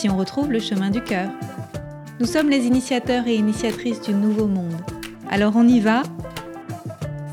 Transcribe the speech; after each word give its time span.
si 0.00 0.08
on 0.08 0.16
retrouve 0.16 0.50
le 0.50 0.60
chemin 0.60 0.88
du 0.88 1.04
cœur. 1.04 1.28
Nous 2.20 2.24
sommes 2.24 2.48
les 2.48 2.64
initiateurs 2.64 3.26
et 3.26 3.34
initiatrices 3.34 4.00
du 4.00 4.14
nouveau 4.14 4.46
monde. 4.46 4.80
Alors 5.28 5.52
on 5.56 5.68
y 5.68 5.78
va 5.78 6.04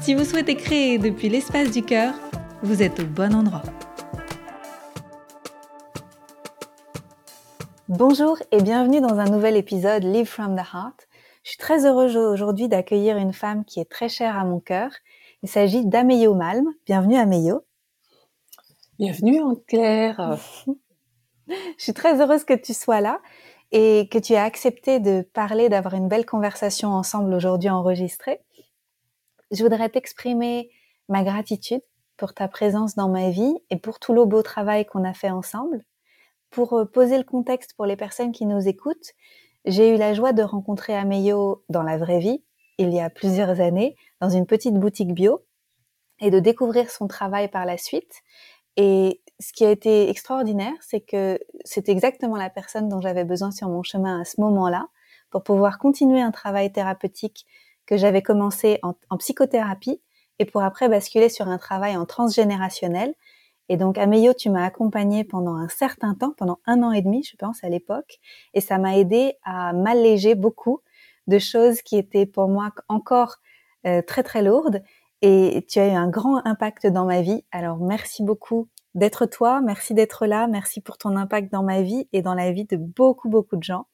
Si 0.02 0.14
vous 0.14 0.26
souhaitez 0.26 0.56
créer 0.56 0.98
depuis 0.98 1.30
l'espace 1.30 1.72
du 1.72 1.82
cœur, 1.82 2.14
vous 2.64 2.84
êtes 2.84 3.00
au 3.00 3.06
bon 3.06 3.34
endroit. 3.34 3.64
Bonjour 7.88 8.38
et 8.52 8.62
bienvenue 8.62 9.00
dans 9.00 9.18
un 9.18 9.30
nouvel 9.30 9.56
épisode 9.56 10.04
Live 10.04 10.28
from 10.28 10.58
the 10.58 10.66
Heart. 10.74 11.08
Je 11.44 11.52
suis 11.52 11.58
très 11.58 11.86
heureuse 11.86 12.18
aujourd'hui 12.18 12.68
d'accueillir 12.68 13.16
une 13.16 13.32
femme 13.32 13.64
qui 13.64 13.80
est 13.80 13.90
très 13.90 14.10
chère 14.10 14.38
à 14.38 14.44
mon 14.44 14.60
cœur. 14.60 14.92
Il 15.42 15.48
s'agit 15.48 15.86
d'Ameyo 15.86 16.34
Malm. 16.34 16.66
Bienvenue 16.86 17.16
Ameyo. 17.16 17.62
Bienvenue 19.00 19.40
Anne-Claire. 19.40 20.38
Je 21.48 21.84
suis 21.84 21.94
très 21.94 22.22
heureuse 22.22 22.44
que 22.44 22.54
tu 22.54 22.74
sois 22.74 23.02
là 23.02 23.20
et 23.72 24.08
que 24.12 24.18
tu 24.18 24.34
aies 24.34 24.38
accepté 24.38 25.00
de 25.00 25.22
parler, 25.34 25.70
d'avoir 25.70 25.94
une 25.94 26.08
belle 26.08 26.26
conversation 26.26 26.90
ensemble 26.90 27.34
aujourd'hui 27.34 27.70
enregistrée. 27.70 28.42
Je 29.52 29.64
voudrais 29.64 29.90
t'exprimer 29.90 30.70
ma 31.10 31.24
gratitude 31.24 31.82
pour 32.18 32.34
ta 32.34 32.48
présence 32.48 32.96
dans 32.96 33.10
ma 33.10 33.30
vie 33.30 33.56
et 33.70 33.78
pour 33.78 34.00
tout 34.00 34.14
le 34.14 34.26
beau 34.26 34.42
travail 34.42 34.86
qu'on 34.86 35.04
a 35.04 35.14
fait 35.14 35.30
ensemble. 35.30 35.84
Pour 36.50 36.74
euh, 36.74 36.86
poser 36.86 37.18
le 37.18 37.24
contexte 37.24 37.74
pour 37.76 37.86
les 37.86 37.96
personnes 37.96 38.32
qui 38.32 38.46
nous 38.46 38.68
écoutent, 38.68 39.14
j'ai 39.66 39.94
eu 39.94 39.98
la 39.98 40.14
joie 40.14 40.34
de 40.34 40.44
rencontrer 40.44 40.96
Ameyo 40.96 41.64
dans 41.70 41.84
la 41.84 41.98
vraie 41.98 42.20
vie, 42.20 42.44
il 42.78 42.94
y 42.94 43.00
a 43.00 43.10
plusieurs 43.10 43.60
années, 43.60 43.96
dans 44.22 44.30
une 44.30 44.46
petite 44.46 44.76
boutique 44.76 45.14
bio, 45.14 45.44
et 46.20 46.32
de 46.32 46.40
découvrir 46.40 46.90
son 46.90 47.08
travail 47.08 47.50
par 47.50 47.66
la 47.66 47.78
suite. 47.78 48.22
Et 48.76 49.22
ce 49.40 49.54
qui 49.54 49.66
a 49.66 49.72
été 49.72 50.10
extraordinaire, 50.10 50.74
c'est 50.82 51.02
que 51.02 51.40
c'est 51.64 51.90
exactement 51.90 52.38
la 52.38 52.50
personne 52.50 52.90
dont 52.90 53.02
j'avais 53.02 53.24
besoin 53.24 53.52
sur 53.52 53.70
mon 53.70 53.84
chemin 53.84 54.22
à 54.22 54.26
ce 54.26 54.42
moment-là 54.42 54.88
pour 55.30 55.44
pouvoir 55.44 55.78
continuer 55.78 56.22
un 56.22 56.32
travail 56.32 56.72
thérapeutique 56.72 57.46
que 57.86 57.98
j'avais 57.98 58.22
commencé 58.22 58.80
en, 58.82 59.18
psychothérapie 59.18 60.02
et 60.40 60.46
pour 60.46 60.64
après 60.64 60.90
basculer 60.90 61.30
sur 61.30 61.48
un 61.48 61.58
travail 61.58 61.96
en 61.98 62.06
transgénérationnel. 62.06 63.14
Et 63.70 63.78
donc, 63.78 63.98
Ameyo, 63.98 64.34
tu 64.34 64.50
m'as 64.50 64.66
accompagnée 64.66 65.24
pendant 65.24 65.56
un 65.56 65.68
certain 65.68 66.14
temps, 66.14 66.34
pendant 66.38 66.60
un 66.66 66.84
an 66.84 66.92
et 66.92 67.02
demi, 67.02 67.24
je 67.24 67.36
pense, 67.36 67.64
à 67.64 67.70
l'époque, 67.70 68.20
et 68.54 68.62
ça 68.62 68.78
m'a 68.78 68.98
aidé 68.98 69.34
à 69.44 69.74
m'alléger 69.74 70.36
beaucoup 70.36 70.82
de 71.28 71.38
choses 71.38 71.82
qui 71.82 71.98
étaient 71.98 72.26
pour 72.26 72.48
moi 72.48 72.72
encore 72.88 73.38
euh, 73.86 74.02
très 74.02 74.24
très 74.24 74.42
lourdes. 74.42 74.82
Et 75.22 75.66
tu 75.68 75.80
as 75.80 75.88
eu 75.88 75.92
un 75.92 76.08
grand 76.10 76.46
impact 76.46 76.88
dans 76.88 77.06
ma 77.06 77.22
vie. 77.22 77.44
Alors, 77.52 77.78
merci 77.78 78.24
beaucoup 78.24 78.70
d'être 78.98 79.28
toi. 79.28 79.62
Merci 79.62 79.94
d'être 79.94 80.26
là. 80.26 80.48
Merci 80.48 80.82
pour 80.82 80.98
ton 80.98 81.16
impact 81.16 81.52
dans 81.52 81.64
ma 81.64 81.82
vie 81.82 82.08
et 82.14 82.22
dans 82.22 82.34
la 82.34 82.52
vie 82.52 82.66
de 82.66 82.76
beaucoup, 82.76 83.30
beaucoup 83.30 83.56
de 83.56 83.64
gens. 83.64 83.86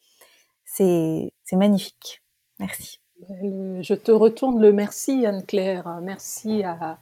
C'est, 0.66 1.32
magnifique. 1.52 2.24
Merci. 2.60 3.00
Je 3.30 3.94
te 3.94 4.12
retourne 4.12 4.60
le 4.60 4.72
merci, 4.72 5.26
Anne-Claire. 5.26 6.00
Merci 6.02 6.64
à 6.64 6.98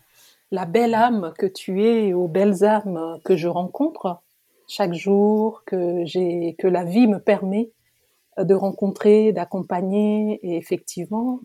la 0.51 0.65
belle 0.65 0.93
âme 0.93 1.31
que 1.37 1.45
tu 1.45 1.83
es 1.83 2.07
et 2.07 2.13
aux 2.13 2.27
belles 2.27 2.65
âmes 2.65 3.19
que 3.23 3.37
je 3.37 3.47
rencontre 3.47 4.21
chaque 4.67 4.93
jour, 4.93 5.63
que 5.65 6.03
que 6.53 6.67
la 6.67 6.83
vie 6.83 7.07
me 7.07 7.19
permet 7.19 7.71
de 8.37 8.53
rencontrer, 8.53 9.31
d'accompagner. 9.31 10.39
Et 10.43 10.57
effectivement, 10.57 11.39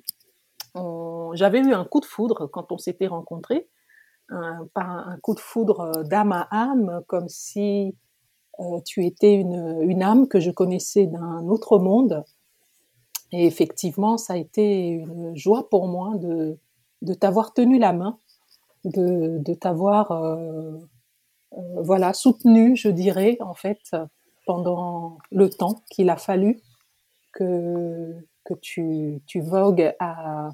j'avais 1.34 1.60
eu 1.60 1.72
un 1.72 1.84
coup 1.84 2.00
de 2.00 2.06
foudre 2.06 2.47
quand 2.47 2.72
on 2.72 2.78
s'était 2.78 3.06
rencontrés 3.06 3.69
un, 4.28 5.19
coup 5.22 5.34
de 5.34 5.41
foudre 5.41 5.81
euh, 5.81 6.03
d'âme 6.03 6.32
à 6.32 6.48
âme, 6.50 7.03
comme 7.06 7.28
si 7.28 7.94
euh, 8.60 8.81
tu 8.84 9.04
étais 9.06 9.34
une, 9.34 10.03
âme 10.03 10.28
que 10.28 10.41
je 10.41 10.50
connaissais 10.50 11.06
d'un 11.06 11.47
autre 11.48 11.78
monde. 11.78 12.25
Et 13.32 13.47
effectivement, 13.47 14.19
ça 14.19 14.34
a 14.34 14.36
été 14.36 14.88
une 14.88 15.36
joie 15.36 15.69
pour 15.69 15.88
moi 15.88 16.16
de, 16.16 16.59
de 17.03 17.15
t'avoir 17.15 17.53
tenu 17.53 17.78
la 17.78 17.92
main, 17.92 18.19
de, 18.84 19.38
de 19.38 19.54
t'avoir 19.54 20.12
euh 20.12 20.78
voilà 21.53 22.12
soutenu, 22.12 22.76
je 22.76 22.88
dirais, 22.88 23.38
en 23.41 23.54
fait, 23.54 23.97
pendant 24.47 25.19
le 25.31 25.48
temps 25.48 25.82
qu'il 25.91 26.10
a 26.10 26.16
fallu 26.16 26.60
que, 27.32 28.15
que 28.44 28.54
tu, 28.54 29.22
tu 29.26 29.41
vogues 29.41 29.94
à, 29.98 30.50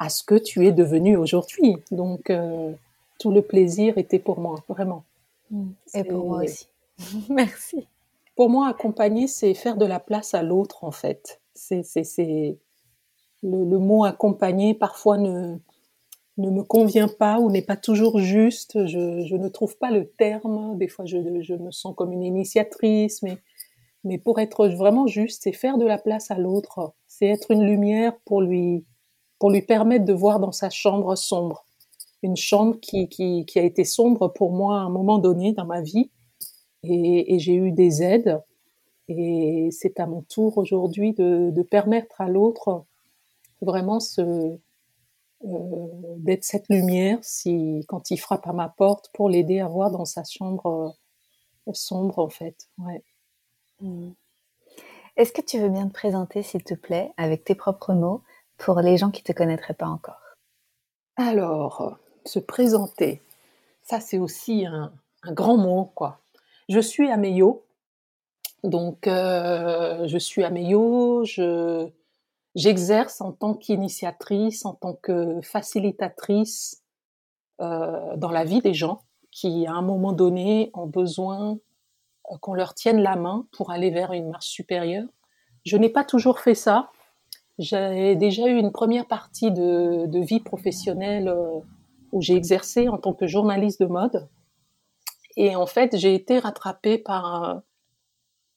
à 0.00 0.08
ce 0.08 0.24
que 0.24 0.34
tu 0.34 0.66
es 0.66 0.72
devenu 0.72 1.16
aujourd'hui. 1.16 1.76
Donc, 1.92 2.30
euh, 2.30 2.72
tout 3.20 3.30
le 3.30 3.42
plaisir 3.42 3.98
était 3.98 4.18
pour 4.18 4.40
moi, 4.40 4.64
vraiment. 4.66 5.04
Mm. 5.50 5.70
Et 5.94 6.04
pour 6.04 6.26
moi 6.26 6.42
aussi. 6.42 6.66
Merci. 7.28 7.86
Pour 8.34 8.48
moi, 8.48 8.68
accompagner, 8.68 9.28
c'est 9.28 9.52
faire 9.52 9.76
de 9.76 9.84
la 9.84 10.00
place 10.00 10.32
à 10.32 10.42
l'autre, 10.42 10.84
en 10.84 10.90
fait. 10.90 11.40
C'est, 11.54 11.82
c'est, 11.82 12.56
le, 13.42 13.64
le, 13.64 13.78
mot 13.78 14.04
accompagner 14.04 14.72
parfois 14.72 15.18
ne, 15.18 15.56
ne 16.38 16.50
me 16.50 16.62
convient 16.62 17.08
pas 17.08 17.38
ou 17.38 17.50
n'est 17.50 17.60
pas 17.60 17.76
toujours 17.76 18.18
juste. 18.18 18.86
Je, 18.86 19.26
je, 19.26 19.36
ne 19.36 19.48
trouve 19.48 19.76
pas 19.76 19.90
le 19.90 20.08
terme. 20.08 20.78
Des 20.78 20.88
fois, 20.88 21.04
je, 21.04 21.42
je, 21.42 21.54
me 21.54 21.70
sens 21.70 21.94
comme 21.94 22.12
une 22.12 22.22
initiatrice, 22.22 23.22
mais, 23.22 23.36
mais 24.04 24.16
pour 24.16 24.38
être 24.40 24.66
vraiment 24.68 25.06
juste, 25.06 25.42
c'est 25.42 25.52
faire 25.52 25.76
de 25.76 25.84
la 25.84 25.98
place 25.98 26.30
à 26.30 26.38
l'autre. 26.38 26.94
C'est 27.06 27.26
être 27.26 27.50
une 27.50 27.66
lumière 27.66 28.16
pour 28.24 28.40
lui, 28.40 28.86
pour 29.40 29.50
lui 29.50 29.62
permettre 29.62 30.04
de 30.04 30.12
voir 30.12 30.38
dans 30.38 30.52
sa 30.52 30.70
chambre 30.70 31.16
sombre. 31.16 31.64
Une 32.22 32.36
chambre 32.36 32.78
qui, 32.78 33.08
qui, 33.08 33.58
a 33.58 33.62
été 33.62 33.84
sombre 33.84 34.28
pour 34.28 34.52
moi 34.52 34.76
à 34.76 34.82
un 34.82 34.90
moment 34.90 35.18
donné 35.18 35.52
dans 35.54 35.64
ma 35.64 35.80
vie. 35.80 36.10
Et, 36.84 37.38
j'ai 37.38 37.54
eu 37.54 37.72
des 37.72 38.02
aides. 38.02 38.40
Et 39.08 39.70
c'est 39.72 39.98
à 39.98 40.06
mon 40.06 40.20
tour 40.22 40.58
aujourd'hui 40.58 41.14
de, 41.14 41.50
de 41.50 41.62
permettre 41.62 42.20
à 42.20 42.28
l'autre 42.28 42.84
vraiment 43.62 43.98
ce, 43.98 44.20
euh, 45.44 45.86
d'être 46.18 46.44
cette 46.44 46.68
lumière 46.68 47.18
si 47.22 47.84
quand 47.88 48.10
il 48.10 48.18
frappe 48.18 48.46
à 48.46 48.52
ma 48.52 48.68
porte 48.68 49.10
pour 49.14 49.30
l'aider 49.30 49.60
à 49.60 49.68
voir 49.68 49.90
dans 49.90 50.04
sa 50.04 50.22
chambre 50.22 50.94
euh, 51.66 51.72
sombre 51.72 52.18
en 52.18 52.28
fait. 52.28 52.68
Ouais. 52.78 53.02
Mmh. 53.80 54.10
Est-ce 55.16 55.32
que 55.32 55.40
tu 55.40 55.58
veux 55.58 55.70
bien 55.70 55.88
te 55.88 55.94
présenter 55.94 56.42
s'il 56.42 56.62
te 56.62 56.74
plaît 56.74 57.12
avec 57.16 57.44
tes 57.44 57.54
propres 57.54 57.94
mots 57.94 58.22
pour 58.60 58.80
les 58.80 58.96
gens 58.96 59.10
qui 59.10 59.22
te 59.22 59.32
connaîtraient 59.32 59.74
pas 59.74 59.88
encore 59.88 60.20
Alors, 61.16 61.98
se 62.24 62.38
présenter, 62.38 63.22
ça 63.82 64.00
c'est 64.00 64.18
aussi 64.18 64.66
un, 64.66 64.92
grand 65.24 65.56
mot, 65.56 65.90
quoi. 65.94 66.20
Je 66.68 66.80
suis 66.80 67.10
Ameyo, 67.10 67.64
donc 68.62 69.06
euh, 69.06 70.06
je 70.06 70.18
suis 70.18 70.44
Ameyo, 70.44 71.24
je 71.24 71.88
j'exerce 72.54 73.20
en 73.20 73.32
tant 73.32 73.54
qu'initiatrice, 73.54 74.64
en 74.64 74.74
tant 74.74 74.94
que 74.94 75.40
facilitatrice 75.42 76.82
euh, 77.60 78.16
dans 78.16 78.30
la 78.30 78.44
vie 78.44 78.60
des 78.60 78.74
gens 78.74 79.02
qui, 79.30 79.66
à 79.66 79.72
un 79.72 79.82
moment 79.82 80.12
donné, 80.12 80.70
ont 80.74 80.86
besoin 80.86 81.58
euh, 82.30 82.36
qu'on 82.40 82.54
leur 82.54 82.74
tienne 82.74 83.00
la 83.00 83.16
main 83.16 83.46
pour 83.52 83.70
aller 83.70 83.90
vers 83.90 84.12
une 84.12 84.30
marche 84.30 84.48
supérieure. 84.48 85.08
Je 85.64 85.76
n'ai 85.76 85.90
pas 85.90 86.04
toujours 86.04 86.40
fait 86.40 86.54
ça. 86.54 86.90
J'ai 87.60 88.16
déjà 88.16 88.48
eu 88.48 88.56
une 88.56 88.72
première 88.72 89.06
partie 89.06 89.52
de, 89.52 90.24
vie 90.24 90.40
professionnelle 90.40 91.28
euh, 91.28 91.60
où 92.10 92.22
j'ai 92.22 92.34
exercé 92.34 92.88
en 92.88 92.96
tant 92.96 93.12
que 93.12 93.26
journaliste 93.26 93.80
de 93.82 93.86
mode. 93.86 94.30
Et 95.36 95.54
en 95.54 95.66
fait, 95.66 95.94
j'ai 95.94 96.14
été 96.14 96.38
rattrapée 96.38 96.96
par, 96.96 97.60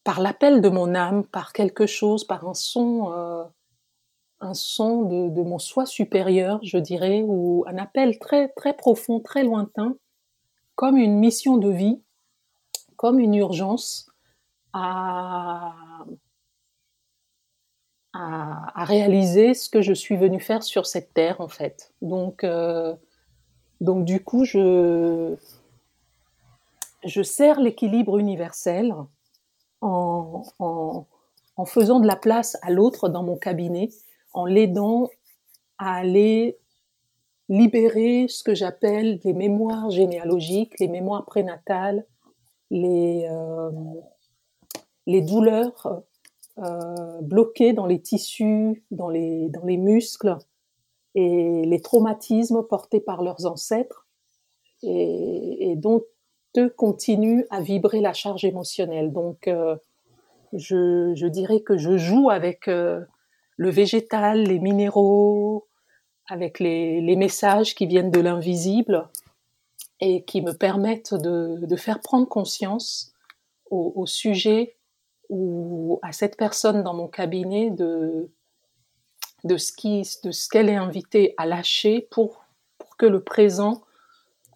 par 0.05 0.21
l'appel 0.21 0.61
de 0.61 0.69
mon 0.69 0.95
âme, 0.95 1.25
par 1.25 1.51
quelque 1.51 1.85
chose, 1.85 2.23
par 2.23 2.47
un 2.47 2.53
son, 2.53 3.11
euh, 3.11 3.43
un 4.39 4.53
son 4.53 5.01
de, 5.01 5.29
de, 5.29 5.41
mon 5.41 5.59
soi 5.59 5.85
supérieur, 5.85 6.61
je 6.63 6.77
dirais, 6.77 7.25
ou 7.27 7.65
un 7.67 7.77
appel 7.77 8.19
très, 8.19 8.47
très 8.55 8.73
profond, 8.73 9.19
très 9.19 9.43
lointain, 9.43 9.97
comme 10.75 10.95
une 10.95 11.19
mission 11.19 11.57
de 11.57 11.69
vie, 11.69 12.01
comme 12.95 13.19
une 13.19 13.35
urgence 13.35 14.09
à, 14.71 15.73
à, 18.13 18.85
réaliser 18.85 19.53
ce 19.53 19.69
que 19.69 19.81
je 19.81 19.93
suis 19.93 20.17
venue 20.17 20.39
faire 20.39 20.63
sur 20.63 20.85
cette 20.85 21.13
terre 21.13 21.41
en 21.41 21.47
fait. 21.47 21.91
Donc, 22.01 22.43
euh, 22.43 22.93
donc 23.81 24.05
du 24.05 24.23
coup, 24.23 24.45
je, 24.45 25.35
je 27.03 27.23
sers 27.23 27.59
l'équilibre 27.59 28.17
universel 28.17 28.93
en, 29.81 30.43
en, 30.59 31.65
faisant 31.65 31.99
de 31.99 32.07
la 32.07 32.15
place 32.15 32.57
à 32.61 32.71
l'autre 32.71 33.09
dans 33.09 33.23
mon 33.23 33.35
cabinet, 33.35 33.89
en 34.33 34.45
l'aidant 34.45 35.09
à 35.77 35.95
aller 35.95 36.57
libérer 37.49 38.27
ce 38.29 38.43
que 38.43 38.55
j'appelle 38.55 39.19
les 39.23 39.33
mémoires 39.33 39.89
généalogiques, 39.89 40.79
les 40.79 40.87
mémoires 40.87 41.25
prénatales, 41.25 42.05
les, 42.69 43.27
euh, 43.29 43.71
les 45.07 45.21
douleurs 45.21 46.03
euh, 46.59 47.21
bloquées 47.21 47.73
dans 47.73 47.85
les 47.85 47.99
tissus, 47.99 48.83
dans 48.91 49.09
les, 49.09 49.49
dans 49.49 49.65
les 49.65 49.77
muscles 49.77 50.37
et 51.15 51.65
les 51.65 51.81
traumatismes 51.81 52.63
portés 52.63 52.99
par 52.99 53.23
leurs 53.23 53.45
ancêtres 53.45 54.07
et, 54.83 55.75
dont 55.77 56.03
eux 56.57 56.69
continuent 56.69 57.45
à 57.49 57.61
vibrer 57.61 58.01
la 58.01 58.13
charge 58.13 58.45
émotionnelle. 58.45 59.11
Donc, 59.11 59.47
euh, 59.47 59.75
je, 60.51 61.13
je, 61.15 61.27
dirais 61.27 61.61
que 61.61 61.77
je 61.77 61.97
joue 61.97 62.29
avec 62.29 62.67
euh, 62.67 63.01
le 63.57 63.69
végétal, 63.69 64.43
les 64.43 64.59
minéraux, 64.59 65.67
avec 66.27 66.59
les, 66.59 67.01
les 67.01 67.15
messages 67.15 67.75
qui 67.75 67.87
viennent 67.87 68.11
de 68.11 68.19
l'invisible 68.19 69.09
et 69.99 70.23
qui 70.23 70.41
me 70.41 70.51
permettent 70.51 71.13
de, 71.13 71.65
de 71.65 71.75
faire 71.75 71.99
prendre 72.01 72.27
conscience 72.27 73.13
au, 73.69 74.05
sujet 74.05 74.75
ou 75.29 75.99
à 76.01 76.11
cette 76.11 76.37
personne 76.37 76.83
dans 76.83 76.93
mon 76.93 77.07
cabinet 77.07 77.69
de, 77.69 78.29
de 79.43 79.57
ce 79.57 80.49
qu'elle 80.49 80.69
est 80.69 80.75
invitée 80.75 81.33
à 81.37 81.45
lâcher 81.45 82.07
pour, 82.11 82.45
pour 82.77 82.97
que 82.97 83.05
le 83.05 83.23
présent 83.23 83.83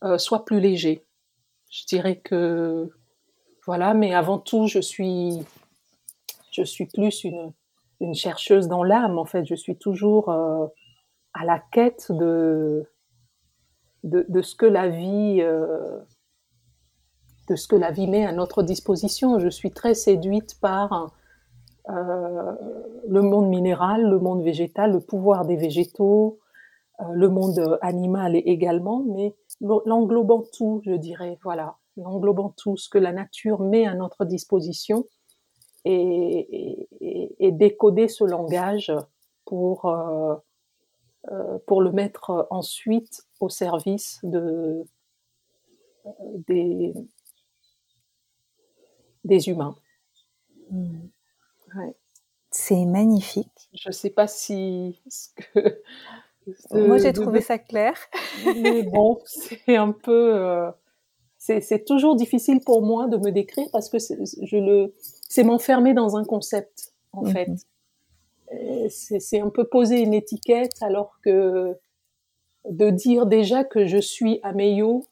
euh, 0.03 0.17
soit 0.17 0.45
plus 0.45 0.59
léger. 0.59 1.03
Je 1.69 1.85
dirais 1.85 2.17
que 2.17 2.89
voilà, 3.65 3.93
mais 3.93 4.13
avant 4.13 4.39
tout, 4.39 4.67
je 4.67 4.79
suis, 4.79 5.39
je 6.51 6.63
suis 6.63 6.85
plus 6.85 7.25
une, 7.25 7.53
chercheuse 8.13 8.67
dans 8.67 8.83
l'âme. 8.83 9.17
En 9.17 9.25
fait, 9.25 9.45
je 9.45 9.55
suis 9.55 9.75
toujours 9.75 10.29
euh, 10.29 10.67
à 11.33 11.43
la 11.43 11.59
quête 11.71 12.11
de, 12.11 12.85
de, 14.03 14.25
de, 14.29 14.41
ce 14.41 14.55
que 14.55 14.65
la 14.65 14.87
vie, 14.87 15.41
euh, 15.41 15.99
de 17.47 17.55
ce 17.55 17.67
que 17.67 17.75
la 17.75 17.91
vie 17.91 18.07
met 18.07 18.25
à 18.25 18.31
notre 18.31 18.63
disposition. 18.63 19.39
Je 19.39 19.49
suis 19.49 19.71
très 19.71 19.93
séduite 19.93 20.59
par 20.59 21.13
euh, 21.89 22.51
le 23.07 23.21
monde 23.21 23.47
minéral, 23.47 24.09
le 24.09 24.19
monde 24.19 24.43
végétal, 24.43 24.91
le 24.91 24.99
pouvoir 24.99 25.45
des 25.45 25.55
végétaux, 25.55 26.39
euh, 26.99 27.05
le 27.13 27.29
monde 27.29 27.77
animal 27.81 28.35
également, 28.35 29.03
mais 29.07 29.35
l'englobant 29.61 30.43
tout, 30.53 30.81
je 30.85 30.91
dirais, 30.91 31.37
voilà, 31.43 31.77
l'englobant 31.95 32.53
tout, 32.57 32.75
ce 32.75 32.89
que 32.89 32.97
la 32.97 33.13
nature 33.13 33.61
met 33.61 33.85
à 33.87 33.95
notre 33.95 34.25
disposition 34.25 35.05
et, 35.85 36.87
décoder 37.39 38.07
ce 38.09 38.25
langage 38.25 38.93
pour 39.45 39.85
euh, 39.85 40.35
pour 41.65 41.81
le 41.81 41.91
mettre 41.91 42.47
ensuite 42.51 43.25
au 43.39 43.49
service 43.49 44.19
de 44.23 44.83
des 46.47 46.93
des 49.27 49.49
humains. 49.49 49.75
Mmh. 50.71 50.99
Ouais. 51.75 51.95
C'est 52.51 52.85
magnifique. 52.85 53.69
Je 53.73 53.91
sais 53.91 54.09
pas 54.09 54.27
si 54.27 54.99
ce 55.07 55.29
que 55.35 55.81
de, 56.71 56.87
Moi, 56.87 56.97
j'ai 56.97 57.13
trouvé 57.13 57.39
de... 57.39 57.43
ça 57.43 57.57
clair. 57.57 57.95
Mais 58.61 58.83
bon, 58.83 59.19
c'est 59.25 59.75
un 59.75 59.91
peu. 59.91 60.35
Euh, 60.35 60.71
c'est 61.37 61.85
toujours 61.85 62.15
difficile 62.15 62.61
pour 62.61 62.81
moi 62.81 63.07
de 63.07 63.17
me 63.17 63.31
décrire 63.31 63.67
parce 63.71 63.89
que 63.89 63.97
je 63.99 64.57
le, 64.57 64.93
c'est 65.29 65.43
m'enfermer 65.43 65.93
dans 65.93 66.17
un 66.17 66.25
concept 66.25 66.93
en 67.13 67.23
mm 67.23 67.27
-hmm. 67.27 67.33
fait. 67.33 68.89
C'est 69.19 69.39
un 69.39 69.49
peu 69.49 69.65
poser 69.65 69.99
une 69.99 70.13
étiquette 70.13 70.81
alors 70.81 71.19
que 71.23 71.75
de 72.69 72.89
dire 72.89 73.25
déjà 73.25 73.63
que 73.63 73.85
je 73.85 73.97
suis 73.97 74.39
Ameyo, 74.43 75.05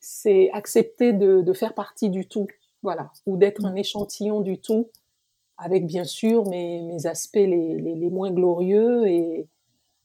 c'est 0.00 0.50
accepter 0.52 1.12
de, 1.12 1.42
de, 1.42 1.52
faire 1.52 1.74
partie 1.74 2.10
du 2.10 2.26
tout, 2.26 2.46
voilà, 2.82 3.10
ou 3.26 3.36
d'être 3.36 3.64
un 3.64 3.74
échantillon 3.74 4.40
du 4.40 4.60
tout, 4.60 4.90
avec 5.56 5.86
bien 5.86 6.04
sûr 6.04 6.48
mes, 6.48 6.82
mes 6.82 7.06
aspects 7.06 7.36
les, 7.36 7.76
les, 7.76 7.94
les 7.94 8.10
moins 8.10 8.30
glorieux 8.30 9.06
et, 9.06 9.48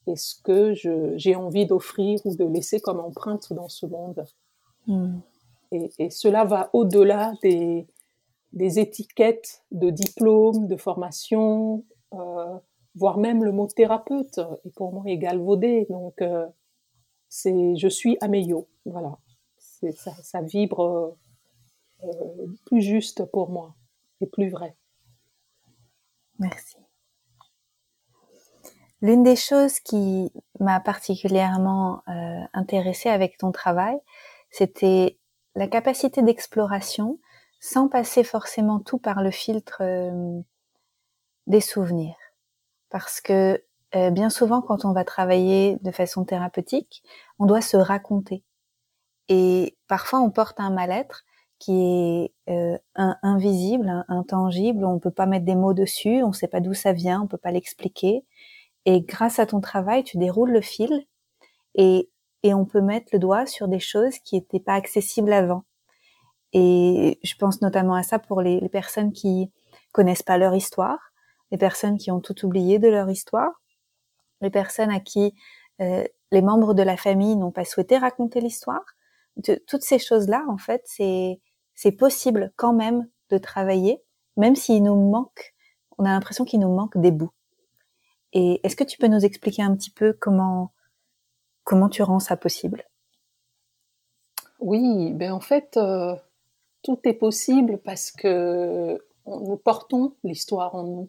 et 0.06 0.16
ce 0.16 0.40
que 0.42 0.72
j'ai 1.16 1.34
envie 1.34 1.66
d'offrir 1.66 2.20
ou 2.24 2.34
de 2.34 2.44
laisser 2.44 2.80
comme 2.80 3.00
empreinte 3.00 3.52
dans 3.52 3.68
ce 3.68 3.86
monde. 3.86 4.24
Mm. 4.86 5.18
Et, 5.72 5.90
et, 5.98 6.10
cela 6.10 6.44
va 6.44 6.70
au-delà 6.72 7.34
des, 7.42 7.86
des, 8.52 8.78
étiquettes 8.78 9.62
de 9.70 9.90
diplôme, 9.90 10.66
de 10.66 10.76
formation, 10.76 11.84
euh, 12.14 12.58
voire 12.94 13.18
même 13.18 13.44
le 13.44 13.52
mot 13.52 13.66
thérapeute 13.66 14.40
est 14.64 14.74
pour 14.74 14.92
moi 14.92 15.04
galvaudé. 15.16 15.86
Donc, 15.90 16.22
euh, 16.22 16.46
c'est 17.28 17.76
je 17.76 17.88
suis 17.88 18.16
Ameyo. 18.20 18.68
Voilà. 18.86 19.18
Ça, 19.58 20.12
ça, 20.22 20.40
vibre 20.40 20.80
euh, 20.80 21.10
plus 22.66 22.82
juste 22.82 23.24
pour 23.24 23.50
moi 23.50 23.74
et 24.20 24.26
plus 24.26 24.50
vrai. 24.50 24.76
Merci. 26.38 26.76
L'une 29.00 29.22
des 29.22 29.36
choses 29.36 29.78
qui 29.80 30.32
m'a 30.58 30.80
particulièrement 30.80 32.02
euh, 32.08 32.40
intéressée 32.52 33.08
avec 33.08 33.38
ton 33.38 33.52
travail, 33.52 33.96
c'était 34.50 35.18
la 35.54 35.68
capacité 35.68 36.22
d'exploration 36.22 37.18
sans 37.60 37.88
passer 37.88 38.24
forcément 38.24 38.80
tout 38.80 38.98
par 38.98 39.22
le 39.22 39.30
filtre 39.30 39.82
euh, 39.82 40.40
des 41.46 41.60
souvenirs. 41.60 42.16
Parce 42.90 43.20
que 43.20 43.62
euh, 43.94 44.10
bien 44.10 44.30
souvent, 44.30 44.62
quand 44.62 44.84
on 44.84 44.92
va 44.92 45.04
travailler 45.04 45.78
de 45.82 45.90
façon 45.90 46.24
thérapeutique, 46.24 47.02
on 47.38 47.46
doit 47.46 47.60
se 47.60 47.76
raconter. 47.76 48.44
Et 49.28 49.76
parfois, 49.86 50.20
on 50.20 50.30
porte 50.30 50.60
un 50.60 50.70
mal-être 50.70 51.24
qui 51.58 51.80
est 51.80 52.32
euh, 52.48 52.78
invisible, 52.94 54.04
intangible, 54.08 54.84
on 54.84 54.98
peut 54.98 55.10
pas 55.10 55.26
mettre 55.26 55.44
des 55.44 55.56
mots 55.56 55.74
dessus, 55.74 56.22
on 56.22 56.32
sait 56.32 56.48
pas 56.48 56.60
d'où 56.60 56.74
ça 56.74 56.92
vient, 56.92 57.22
on 57.22 57.26
peut 57.26 57.36
pas 57.36 57.50
l'expliquer. 57.50 58.24
Et 58.84 59.00
grâce 59.02 59.38
à 59.38 59.46
ton 59.46 59.60
travail, 59.60 60.04
tu 60.04 60.18
déroules 60.18 60.52
le 60.52 60.60
fil 60.60 61.06
et, 61.74 62.08
et 62.42 62.54
on 62.54 62.64
peut 62.64 62.80
mettre 62.80 63.08
le 63.12 63.18
doigt 63.18 63.46
sur 63.46 63.68
des 63.68 63.80
choses 63.80 64.18
qui 64.20 64.36
n'étaient 64.36 64.60
pas 64.60 64.74
accessibles 64.74 65.32
avant. 65.32 65.64
Et 66.52 67.18
je 67.22 67.34
pense 67.34 67.60
notamment 67.60 67.94
à 67.94 68.02
ça 68.02 68.18
pour 68.18 68.40
les, 68.40 68.60
les, 68.60 68.68
personnes 68.68 69.12
qui 69.12 69.50
connaissent 69.92 70.22
pas 70.22 70.38
leur 70.38 70.54
histoire, 70.54 70.98
les 71.50 71.58
personnes 71.58 71.98
qui 71.98 72.10
ont 72.10 72.20
tout 72.20 72.46
oublié 72.46 72.78
de 72.78 72.88
leur 72.88 73.10
histoire, 73.10 73.60
les 74.40 74.50
personnes 74.50 74.90
à 74.90 75.00
qui 75.00 75.34
euh, 75.80 76.04
les 76.30 76.42
membres 76.42 76.74
de 76.74 76.82
la 76.82 76.96
famille 76.96 77.36
n'ont 77.36 77.52
pas 77.52 77.64
souhaité 77.64 77.98
raconter 77.98 78.40
l'histoire. 78.40 78.84
Toutes 79.66 79.82
ces 79.82 79.98
choses-là, 79.98 80.44
en 80.48 80.58
fait, 80.58 80.82
c'est 80.84 81.40
c'est 81.78 81.92
possible 81.92 82.52
quand 82.56 82.72
même 82.72 83.08
de 83.30 83.38
travailler, 83.38 84.02
même 84.36 84.56
s'il 84.56 84.82
nous 84.82 84.96
manque, 84.96 85.54
on 85.96 86.04
a 86.04 86.08
l'impression 86.08 86.44
qu'il 86.44 86.58
nous 86.58 86.74
manque 86.74 86.98
des 86.98 87.12
bouts. 87.12 87.30
Et 88.32 88.60
est-ce 88.64 88.74
que 88.74 88.82
tu 88.82 88.98
peux 88.98 89.06
nous 89.06 89.24
expliquer 89.24 89.62
un 89.62 89.76
petit 89.76 89.90
peu 89.90 90.12
comment 90.12 90.72
comment 91.62 91.88
tu 91.88 92.02
rends 92.02 92.18
ça 92.18 92.36
possible? 92.36 92.82
Oui, 94.58 95.12
ben 95.12 95.30
en 95.30 95.38
fait, 95.38 95.76
euh, 95.76 96.16
tout 96.82 96.98
est 97.04 97.14
possible 97.14 97.78
parce 97.78 98.10
que 98.10 99.00
nous 99.26 99.56
portons 99.56 100.16
l'histoire 100.24 100.74
en 100.74 100.82
nous. 100.82 101.08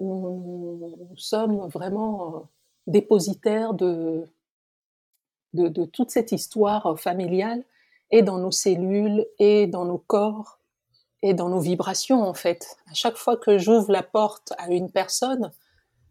Nous, 0.00 1.14
sommes 1.18 1.68
vraiment 1.68 2.36
euh, 2.36 2.40
dépositaires 2.86 3.74
de, 3.74 4.24
de, 5.52 5.84
toute 5.84 6.10
cette 6.10 6.32
histoire 6.32 6.98
familiale 6.98 7.64
et 8.14 8.22
dans 8.22 8.38
nos 8.38 8.52
cellules 8.52 9.26
et 9.40 9.66
dans 9.66 9.84
nos 9.84 9.98
corps 9.98 10.60
et 11.22 11.34
dans 11.34 11.48
nos 11.48 11.58
vibrations 11.58 12.22
en 12.22 12.32
fait. 12.32 12.76
À 12.88 12.94
chaque 12.94 13.16
fois 13.16 13.36
que 13.36 13.58
j'ouvre 13.58 13.90
la 13.90 14.04
porte 14.04 14.52
à 14.56 14.70
une 14.70 14.88
personne, 14.88 15.50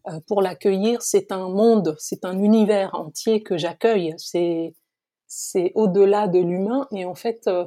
euh, 0.10 0.20
pour 0.28 0.42
l'accueillir, 0.42 1.02
c'est 1.02 1.32
un 1.32 1.48
monde, 1.48 1.96
c'est 1.98 2.26
un 2.26 2.38
univers 2.40 2.94
entier 2.94 3.42
que 3.42 3.58
j'accueille. 3.58 4.16
C'est 4.18 4.74
c'est 5.28 5.72
au-delà 5.76 6.28
de 6.28 6.40
l'humain 6.40 6.88
et 6.92 7.06
en 7.06 7.16
fait, 7.16 7.48
euh, 7.48 7.66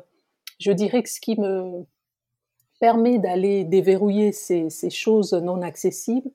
je 0.59 0.71
dirais 0.71 1.02
que 1.02 1.09
ce 1.09 1.19
qui 1.19 1.40
me 1.40 1.87
permet 2.78 3.19
d'aller 3.19 3.64
déverrouiller 3.64 4.33
ces, 4.33 4.69
ces, 4.69 4.90
choses 4.90 5.33
non 5.33 5.62
accessibles, 5.62 6.31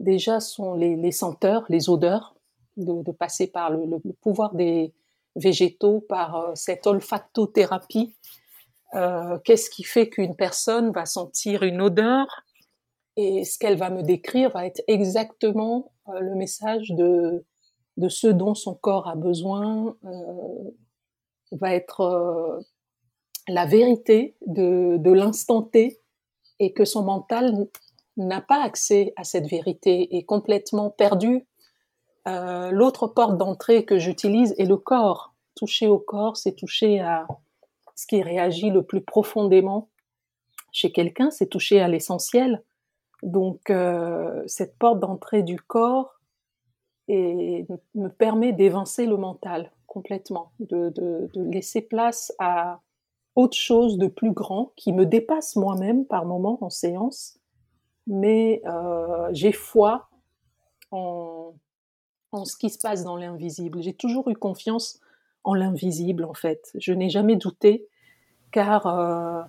déjà 0.00 0.40
sont 0.40 0.74
les, 0.74 0.96
les 0.96 1.12
senteurs, 1.12 1.64
les 1.68 1.88
odeurs, 1.88 2.34
de, 2.76 3.12
passer 3.12 3.46
par 3.46 3.70
le, 3.70 4.00
pouvoir 4.20 4.54
des 4.56 4.92
végétaux, 5.36 6.00
par 6.08 6.36
euh, 6.36 6.54
cette 6.54 6.86
olfactothérapie. 6.86 8.14
Euh, 8.94 9.38
Qu'est-ce 9.44 9.70
qui 9.70 9.84
fait 9.84 10.08
qu'une 10.08 10.36
personne 10.36 10.90
va 10.92 11.06
sentir 11.06 11.62
une 11.62 11.80
odeur 11.80 12.26
et 13.16 13.44
ce 13.44 13.58
qu'elle 13.58 13.78
va 13.78 13.90
me 13.90 14.02
décrire 14.02 14.50
va 14.50 14.66
être 14.66 14.82
exactement 14.88 15.92
euh, 16.08 16.20
le 16.20 16.34
message 16.34 16.90
de, 16.90 17.44
de 17.96 18.08
ce 18.08 18.26
dont 18.26 18.54
son 18.54 18.74
corps 18.74 19.08
a 19.08 19.16
besoin, 19.16 19.96
va 21.52 21.74
être 21.74 22.60
la 23.48 23.64
vérité 23.64 24.36
de, 24.46 24.96
de 24.98 25.10
l'instant 25.12 25.62
T 25.62 25.98
et 26.58 26.72
que 26.72 26.84
son 26.84 27.04
mental 27.04 27.68
n'a 28.16 28.40
pas 28.40 28.62
accès 28.62 29.12
à 29.16 29.24
cette 29.24 29.46
vérité, 29.46 30.16
est 30.16 30.24
complètement 30.24 30.90
perdu. 30.90 31.46
Euh, 32.26 32.70
l'autre 32.70 33.06
porte 33.06 33.36
d'entrée 33.36 33.84
que 33.84 33.98
j'utilise 33.98 34.54
est 34.58 34.64
le 34.64 34.76
corps. 34.76 35.34
Toucher 35.54 35.86
au 35.86 35.98
corps, 35.98 36.36
c'est 36.36 36.52
toucher 36.52 37.00
à 37.00 37.26
ce 37.94 38.06
qui 38.06 38.22
réagit 38.22 38.70
le 38.70 38.82
plus 38.82 39.00
profondément 39.00 39.88
chez 40.72 40.92
quelqu'un, 40.92 41.30
c'est 41.30 41.46
toucher 41.46 41.80
à 41.80 41.88
l'essentiel. 41.88 42.62
Donc 43.22 43.70
euh, 43.70 44.42
cette 44.46 44.76
porte 44.78 45.00
d'entrée 45.00 45.42
du 45.42 45.58
corps 45.58 46.20
me 47.08 48.08
permet 48.08 48.52
d'évincer 48.52 49.06
le 49.06 49.16
mental 49.16 49.72
complètement, 49.86 50.52
de, 50.60 51.30
laisser 51.34 51.80
place 51.80 52.32
à 52.38 52.80
autre 53.36 53.56
chose 53.56 53.96
de 53.96 54.08
plus 54.08 54.32
grand 54.32 54.72
qui 54.76 54.92
me 54.92 55.06
dépasse 55.06 55.56
moi-même 55.56 56.04
par 56.04 56.26
moments 56.26 56.58
en 56.62 56.68
séance, 56.68 57.38
mais 58.06 58.60
euh, 58.66 59.28
j'ai 59.32 59.52
foi 59.52 60.10
en, 60.90 61.54
ce 62.44 62.56
qui 62.56 62.70
se 62.70 62.78
passe 62.78 63.04
dans 63.04 63.16
l'invisible. 63.16 63.82
J'ai 63.82 63.94
toujours 63.94 64.28
eu 64.28 64.34
confiance 64.34 65.00
en 65.44 65.54
l'invisible 65.54 66.24
en 66.24 66.34
fait. 66.34 66.70
Je 66.74 66.92
n'ai 66.92 67.08
jamais 67.08 67.36
douté 67.36 67.86
car 68.50 68.86
euh, 68.86 69.42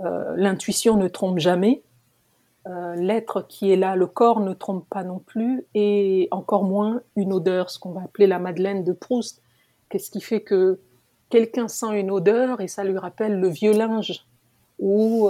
euh, 0.00 0.34
l'intuition 0.36 0.96
ne 0.96 1.08
trompe 1.08 1.38
jamais. 1.38 1.82
Euh, 2.66 2.94
l'être 2.94 3.42
qui 3.42 3.70
est 3.70 3.76
là, 3.76 3.96
le 3.96 4.06
corps 4.06 4.40
ne 4.40 4.52
trompe 4.52 4.86
pas 4.88 5.04
non 5.04 5.18
plus, 5.18 5.64
et 5.74 6.28
encore 6.30 6.64
moins 6.64 7.02
une 7.16 7.32
odeur, 7.32 7.70
ce 7.70 7.78
qu'on 7.78 7.92
va 7.92 8.02
appeler 8.02 8.26
la 8.26 8.38
Madeleine 8.38 8.84
de 8.84 8.92
Proust. 8.92 9.42
Qu'est-ce 9.88 10.10
qui 10.10 10.20
fait 10.20 10.40
que 10.40 10.78
quelqu'un 11.30 11.68
sent 11.68 11.98
une 11.98 12.10
odeur 12.10 12.60
et 12.60 12.68
ça 12.68 12.84
lui 12.84 12.98
rappelle 12.98 13.40
le 13.40 13.48
vieux 13.48 13.72
linge 13.72 14.24
ou 14.78 15.28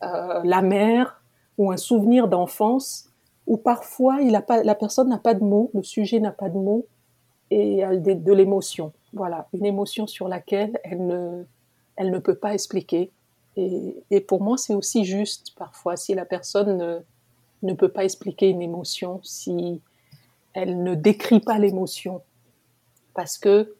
la 0.00 0.62
mer 0.62 1.20
ou 1.58 1.72
un 1.72 1.76
souvenir 1.76 2.28
d'enfance 2.28 3.10
ou 3.46 3.56
parfois 3.56 4.20
la 4.20 4.74
personne 4.74 5.08
n'a 5.08 5.18
pas 5.18 5.34
de 5.34 5.44
mots, 5.44 5.70
le 5.74 5.82
sujet 5.82 6.20
n'a 6.20 6.32
pas 6.32 6.48
de 6.48 6.58
mots 6.58 6.86
et 7.50 7.84
a 7.84 7.96
de, 7.96 8.12
de 8.12 8.32
l'émotion. 8.32 8.92
Voilà, 9.12 9.48
une 9.52 9.64
émotion 9.64 10.06
sur 10.06 10.28
laquelle 10.28 10.78
elle 10.84 11.06
ne, 11.06 11.44
elle 11.96 12.10
ne 12.10 12.18
peut 12.18 12.34
pas 12.34 12.54
expliquer. 12.54 13.10
Et, 13.56 14.20
pour 14.20 14.42
moi, 14.42 14.58
c'est 14.58 14.74
aussi 14.74 15.04
juste 15.04 15.54
parfois 15.56 15.96
si 15.96 16.14
la 16.14 16.26
personne 16.26 17.02
ne, 17.62 17.72
peut 17.72 17.88
pas 17.88 18.04
expliquer 18.04 18.50
une 18.50 18.60
émotion, 18.60 19.20
si 19.22 19.80
elle 20.52 20.82
ne 20.82 20.94
décrit 20.94 21.40
pas 21.40 21.58
l'émotion, 21.58 22.20
parce 23.14 23.38
que 23.38 23.74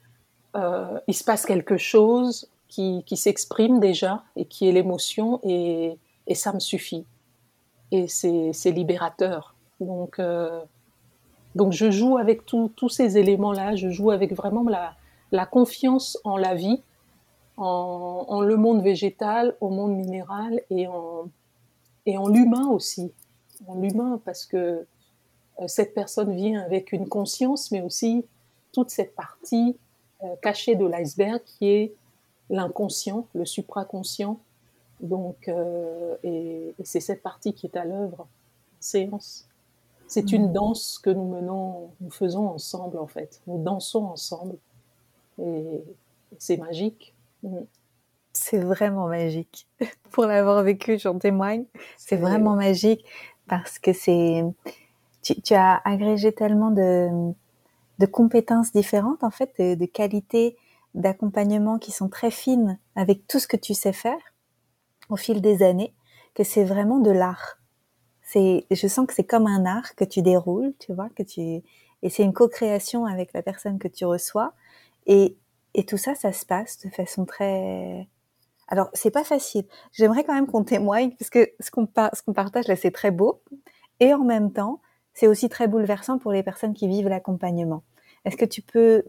euh, 0.57 0.99
il 1.07 1.15
se 1.15 1.25
passe 1.25 1.45
quelque 1.45 1.77
chose 1.77 2.49
qui, 2.69 3.05
s'exprime 3.15 3.79
déjà 3.79 4.25
et 4.35 4.47
qui 4.47 4.67
est 4.67 4.73
l'émotion, 4.73 5.41
et, 5.45 5.99
ça 6.35 6.55
me 6.55 6.61
suffit. 6.61 7.05
Et 7.93 8.09
c'est 8.09 8.71
libérateur. 8.71 9.55
Donc, 9.81 10.19
euh, 10.19 10.61
donc 11.55 11.73
je 11.73 11.91
joue 11.91 12.17
avec 12.17 12.45
tous 12.47 12.89
ces 12.89 13.19
éléments-là, 13.19 13.77
je 13.77 13.89
joue 13.91 14.11
avec 14.11 14.33
vraiment 14.33 14.67
la 15.31 15.47
confiance 15.47 16.19
en 16.25 16.37
la 16.37 16.55
vie 16.55 16.81
en, 17.57 18.41
le 18.43 18.57
monde 18.57 18.83
végétal, 18.83 19.57
au 19.61 19.71
monde 19.71 19.97
minéral 19.97 20.61
et 20.71 20.87
en, 20.87 21.29
et 22.05 22.19
en 22.19 22.29
l'humain 22.29 22.69
aussi. 22.69 23.13
En 23.67 23.77
l'humain, 23.77 24.21
parce 24.25 24.45
que 24.45 24.87
euh, 25.61 25.67
cette 25.67 25.95
personne 25.95 26.35
vient 26.35 26.61
avec 26.61 26.93
une 26.93 27.09
conscience, 27.09 27.71
mais 27.71 27.81
aussi 27.81 28.25
toute 28.73 28.91
cette 28.91 29.15
partie 29.15 29.77
euh, 30.23 30.27
cachée 30.43 30.75
de 30.75 30.85
l'iceberg 30.85 31.41
qui 31.45 31.69
est 31.69 31.95
l'inconscient, 32.51 33.27
le 33.35 33.47
supraconscient. 33.47 34.39
Donc, 35.01 35.49
euh, 35.49 36.17
et, 36.23 36.75
c'est 36.85 37.01
cette 37.01 37.23
partie 37.23 37.55
qui 37.55 37.67
est 37.67 37.77
à 37.77 37.85
l'œuvre 37.85 38.27
séance. 38.81 39.47
C'est 40.09 40.33
une 40.33 40.51
mm. 40.51 40.53
danse 40.53 40.99
que 41.03 41.11
nous 41.11 41.29
menons, 41.29 41.91
nous 42.01 42.11
faisons 42.11 42.49
ensemble 42.49 42.99
en 42.99 43.07
fait. 43.07 43.41
Nous 43.47 43.63
dansons 43.63 44.05
ensemble 44.05 44.57
et 45.43 45.83
c'est 46.39 46.57
magique. 46.57 47.15
C'est 48.33 48.59
vraiment 48.59 49.09
magique. 49.09 49.67
Pour 50.11 50.27
l'avoir 50.27 50.63
vécu, 50.63 50.99
j'en 50.99 51.19
témoigne. 51.19 51.65
C'est 51.97 52.17
vraiment 52.17 52.55
magique 52.55 53.05
parce 53.49 53.79
que 53.79 53.93
c'est, 53.93 54.45
tu, 55.23 55.55
as 55.55 55.81
agrégé 55.85 56.33
tellement 56.33 56.71
de, 56.71 57.33
de 57.99 58.07
compétences 58.07 58.73
différentes, 58.73 59.23
en 59.23 59.31
fait, 59.31 59.53
de, 59.59 59.75
de 59.75 59.87
qualités 59.87 60.57
d'accompagnement 60.95 61.79
qui 61.79 61.93
sont 61.93 62.09
très 62.09 62.31
fines 62.31 62.79
avec 62.97 63.27
tout 63.27 63.39
ce 63.39 63.47
que 63.47 63.57
tu 63.57 63.75
sais 63.75 63.93
faire 63.93 64.19
au 65.09 65.17
fil 65.17 65.41
des 65.41 65.63
années, 65.63 65.95
que 66.35 66.43
c'est 66.43 66.65
vraiment 66.65 66.99
de 66.99 67.11
l'art. 67.11 67.59
C'est, 68.27 68.67
je 68.71 68.87
sens 68.89 69.07
que 69.07 69.15
c'est 69.15 69.25
comme 69.25 69.47
un 69.47 69.65
art 69.65 69.95
que 69.97 70.05
tu 70.05 70.21
déroules, 70.23 70.75
tu 70.79 70.93
vois, 70.93 71.09
que 71.17 71.23
tu, 71.23 71.41
et 72.03 72.11
c'est 72.11 72.23
une 72.25 72.35
co-création 72.35 73.07
avec 73.07 73.33
la 73.33 73.43
personne 73.43 73.79
que 73.79 73.89
tu 73.89 74.05
reçois. 74.05 74.53
Et 75.07 75.37
et 75.77 75.85
tout 75.85 75.99
ça, 75.99 76.15
ça 76.15 76.33
se 76.33 76.47
passe 76.47 76.79
de 76.85 76.91
façon 76.91 77.27
très. 77.27 78.09
Alors, 78.67 78.89
c'est 78.95 79.11
pas 79.11 79.25
facile. 79.25 79.67
J'aimerais 79.93 80.25
quand 80.25 80.35
même 80.35 80.47
qu'on 80.47 80.65
témoigne, 80.65 81.11
parce 81.19 81.31
que 81.31 81.51
ce 81.61 81.71
qu'on 81.71 81.87
qu'on 81.87 82.33
partage 82.33 82.67
là, 82.67 82.77
c'est 82.77 82.91
très 82.91 83.11
beau. 83.11 83.43
Et 84.01 84.15
en 84.15 84.25
même 84.25 84.53
temps, 84.53 84.81
c'est 85.13 85.27
aussi 85.27 85.49
très 85.51 85.69
bouleversant 85.69 86.19
pour 86.19 86.33
les 86.33 86.43
personnes 86.43 86.75
qui 86.75 86.89
vivent 86.89 87.09
l'accompagnement. 87.09 87.83
Est-ce 88.25 88.39
que 88.39 88.47
tu 88.47 88.63
peux 88.63 89.05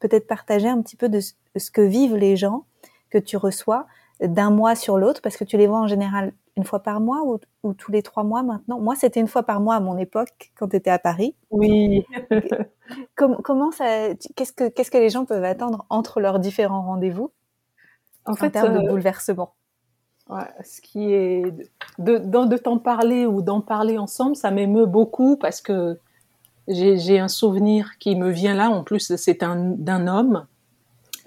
peut-être 0.00 0.26
partager 0.26 0.68
un 0.68 0.82
petit 0.82 0.96
peu 0.96 1.08
de 1.08 1.20
ce 1.20 1.70
que 1.70 1.80
vivent 1.80 2.16
les 2.16 2.36
gens 2.36 2.66
que 3.10 3.18
tu 3.18 3.36
reçois 3.36 3.86
d'un 4.20 4.50
mois 4.50 4.74
sur 4.74 4.98
l'autre, 4.98 5.22
parce 5.22 5.36
que 5.36 5.44
tu 5.44 5.56
les 5.56 5.68
vois 5.68 5.78
en 5.78 5.86
général 5.86 6.32
une 6.58 6.64
fois 6.64 6.82
par 6.82 7.00
mois 7.00 7.22
ou, 7.62 7.72
tous 7.72 7.90
les 7.90 8.02
trois 8.02 8.24
mois 8.24 8.42
maintenant? 8.42 8.78
Moi, 8.78 8.94
c'était 8.94 9.20
une 9.20 9.28
fois 9.28 9.44
par 9.44 9.60
mois 9.60 9.76
à 9.76 9.80
mon 9.80 9.96
époque, 9.96 10.52
quand 10.56 10.68
tu 10.68 10.76
étais 10.76 10.90
à 10.90 10.98
Paris. 10.98 11.34
Oui. 11.50 12.04
comment 13.14 13.70
ça 13.70 14.14
Qu'est-ce 14.36 14.52
que 14.52 14.68
qu'est-ce 14.68 14.90
que 14.90 14.98
les 14.98 15.08
gens 15.08 15.24
peuvent 15.24 15.44
attendre 15.44 15.86
entre 15.88 16.20
leurs 16.20 16.38
différents 16.38 16.82
rendez-vous? 16.82 17.30
En, 18.26 18.34
fait, 18.34 18.50
termes 18.50 18.74
de 18.74 18.86
euh, 18.86 18.90
bouleversement 18.90 19.54
ce 20.64 20.80
qui 20.80 21.12
est 21.12 21.42
de, 21.98 22.18
de, 22.18 22.56
t'en 22.56 22.78
parler 22.78 23.26
ou 23.26 23.42
d'en 23.42 23.60
parler 23.60 23.98
ensemble, 23.98 24.36
ça 24.36 24.50
m'émeut 24.50 24.86
beaucoup 24.86 25.36
parce 25.36 25.60
que 25.60 25.98
j'ai 26.68 27.18
un 27.18 27.28
souvenir 27.28 27.96
qui 27.98 28.14
me 28.14 28.30
vient 28.30 28.54
là. 28.54 28.70
En 28.70 28.84
plus, 28.84 29.14
c'est 29.16 29.42
d'un 29.42 30.06
homme 30.06 30.46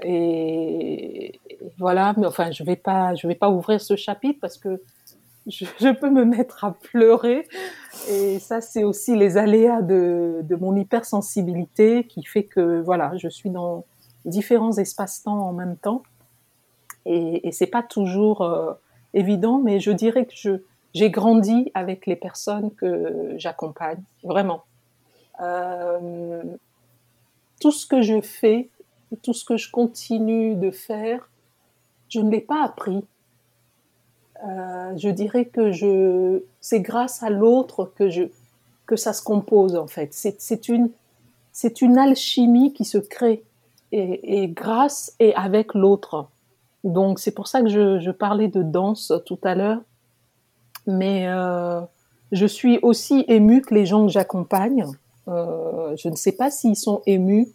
et 0.03 1.39
voilà. 1.77 2.13
Mais 2.17 2.27
enfin, 2.27 2.51
je 2.51 2.63
vais 2.63 2.75
pas, 2.75 3.15
je 3.15 3.27
vais 3.27 3.35
pas 3.35 3.49
ouvrir 3.49 3.81
ce 3.81 3.95
chapitre 3.95 4.39
parce 4.39 4.57
que 4.57 4.81
je, 5.47 5.91
peux 5.91 6.09
me 6.09 6.25
mettre 6.25 6.65
à 6.65 6.73
pleurer. 6.73 7.47
Et 8.09 8.39
ça, 8.39 8.61
c'est 8.61 8.83
aussi 8.83 9.15
les 9.15 9.37
aléas 9.37 9.81
de, 9.81 10.41
de, 10.43 10.55
mon 10.55 10.75
hypersensibilité 10.75 12.05
qui 12.05 12.23
fait 12.23 12.43
que, 12.43 12.81
voilà, 12.81 13.13
je 13.17 13.27
suis 13.27 13.49
dans 13.49 13.85
différents 14.25 14.77
espaces-temps 14.77 15.39
en 15.39 15.53
même 15.53 15.77
temps. 15.77 16.03
Et, 17.05 17.47
et 17.47 17.51
c'est 17.51 17.67
pas 17.67 17.83
toujours 17.83 18.41
euh, 18.41 18.73
évident, 19.13 19.59
mais 19.59 19.79
je 19.79 19.91
dirais 19.91 20.25
que 20.25 20.33
je, 20.35 20.61
j'ai 20.93 21.09
grandi 21.09 21.71
avec 21.73 22.05
les 22.05 22.15
personnes 22.15 22.71
que 22.75 23.33
j'accompagne, 23.37 24.01
vraiment. 24.23 24.63
Euh, 25.41 26.43
tout 27.59 27.71
ce 27.71 27.85
que 27.85 28.01
je 28.01 28.21
fais, 28.21 28.69
tout 29.23 29.33
ce 29.33 29.45
que 29.45 29.57
je 29.57 29.71
continue 29.71 30.55
de 30.55 30.71
faire, 30.71 31.29
je 32.09 32.19
ne 32.19 32.29
l'ai 32.29 32.41
pas 32.41 32.63
appris. 32.63 33.03
Euh, 34.43 34.97
je 34.97 35.09
dirais 35.09 35.45
que 35.45 35.71
je, 35.71 36.41
c'est 36.61 36.81
grâce 36.81 37.21
à 37.21 37.29
l'autre 37.29 37.91
que 37.95 38.09
que 38.87 38.95
ça 38.95 39.13
se 39.13 39.23
compose 39.23 39.75
en 39.75 39.87
fait. 39.87 40.09
C'est, 40.13 40.67
une, 40.67 40.89
c'est 41.53 41.81
une 41.81 41.97
alchimie 41.97 42.73
qui 42.73 42.83
se 42.83 42.97
crée 42.97 43.43
et, 43.91 44.47
grâce 44.47 45.15
et 45.19 45.33
avec 45.35 45.73
l'autre. 45.73 46.27
Donc 46.83 47.19
c'est 47.19 47.31
pour 47.31 47.47
ça 47.47 47.61
que 47.61 47.69
je, 47.69 48.11
parlais 48.11 48.47
de 48.47 48.63
danse 48.63 49.13
tout 49.25 49.39
à 49.43 49.53
l'heure, 49.53 49.79
mais 50.87 51.27
euh, 51.27 51.81
je 52.31 52.45
suis 52.47 52.79
aussi 52.81 53.23
émue 53.27 53.61
que 53.61 53.75
les 53.75 53.85
gens 53.85 54.07
que 54.07 54.11
j'accompagne. 54.11 54.85
Euh, 55.27 55.95
je 55.97 56.09
ne 56.09 56.15
sais 56.15 56.31
pas 56.31 56.49
s'ils 56.49 56.75
sont 56.75 57.03
émus, 57.05 57.47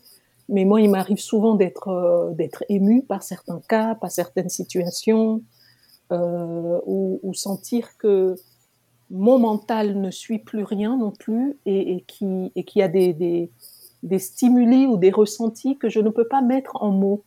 mais 0.49 0.65
moi 0.65 0.81
il 0.81 0.89
m'arrive 0.89 1.19
souvent 1.19 1.55
d'être 1.55 2.33
d'être 2.35 2.65
émue 2.69 3.03
par 3.03 3.25
certains 3.25 3.61
cas, 3.69 3.97
par 3.97 4.13
certaines 4.13 4.51
situations 4.51 5.43
euh, 6.13 6.81
ou, 6.87 7.35
sentir 7.35 7.97
que 7.99 8.37
mon 9.11 9.39
mental 9.39 10.01
ne 10.01 10.11
suit 10.11 10.39
plus 10.39 10.63
rien 10.63 10.97
non 10.97 11.11
plus 11.11 11.59
et, 11.67 11.97
et 11.97 12.01
qui 12.03 12.53
et 12.55 12.65
qui 12.65 12.81
a 12.81 12.89
des, 12.89 13.13
des, 13.13 13.51
des 14.03 14.19
stimuli 14.19 14.87
ou 14.87 14.97
des 14.97 15.11
ressentis 15.11 15.77
que 15.77 15.89
je 15.89 16.01
ne 16.01 16.11
peux 16.11 16.27
pas 16.27 16.43
mettre 16.43 16.81
en 16.81 16.91
mots. 16.91 17.25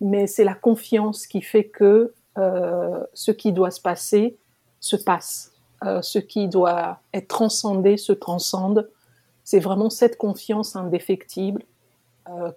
Mais 0.00 0.26
c'est 0.26 0.44
la 0.44 0.54
confiance 0.54 1.26
qui 1.26 1.42
fait 1.42 1.64
que 1.64 2.14
euh, 2.38 3.04
ce 3.14 3.30
qui 3.30 3.52
doit 3.52 3.70
se 3.70 3.80
passer 3.80 4.36
se 4.80 4.96
passe. 4.96 5.52
Euh, 5.84 6.00
ce 6.00 6.18
qui 6.18 6.48
doit 6.48 7.00
être 7.12 7.28
transcendé 7.28 7.98
se 7.98 8.12
transcende. 8.12 8.88
C'est 9.44 9.60
vraiment 9.60 9.90
cette 9.90 10.16
confiance 10.16 10.74
indéfectible 10.74 11.62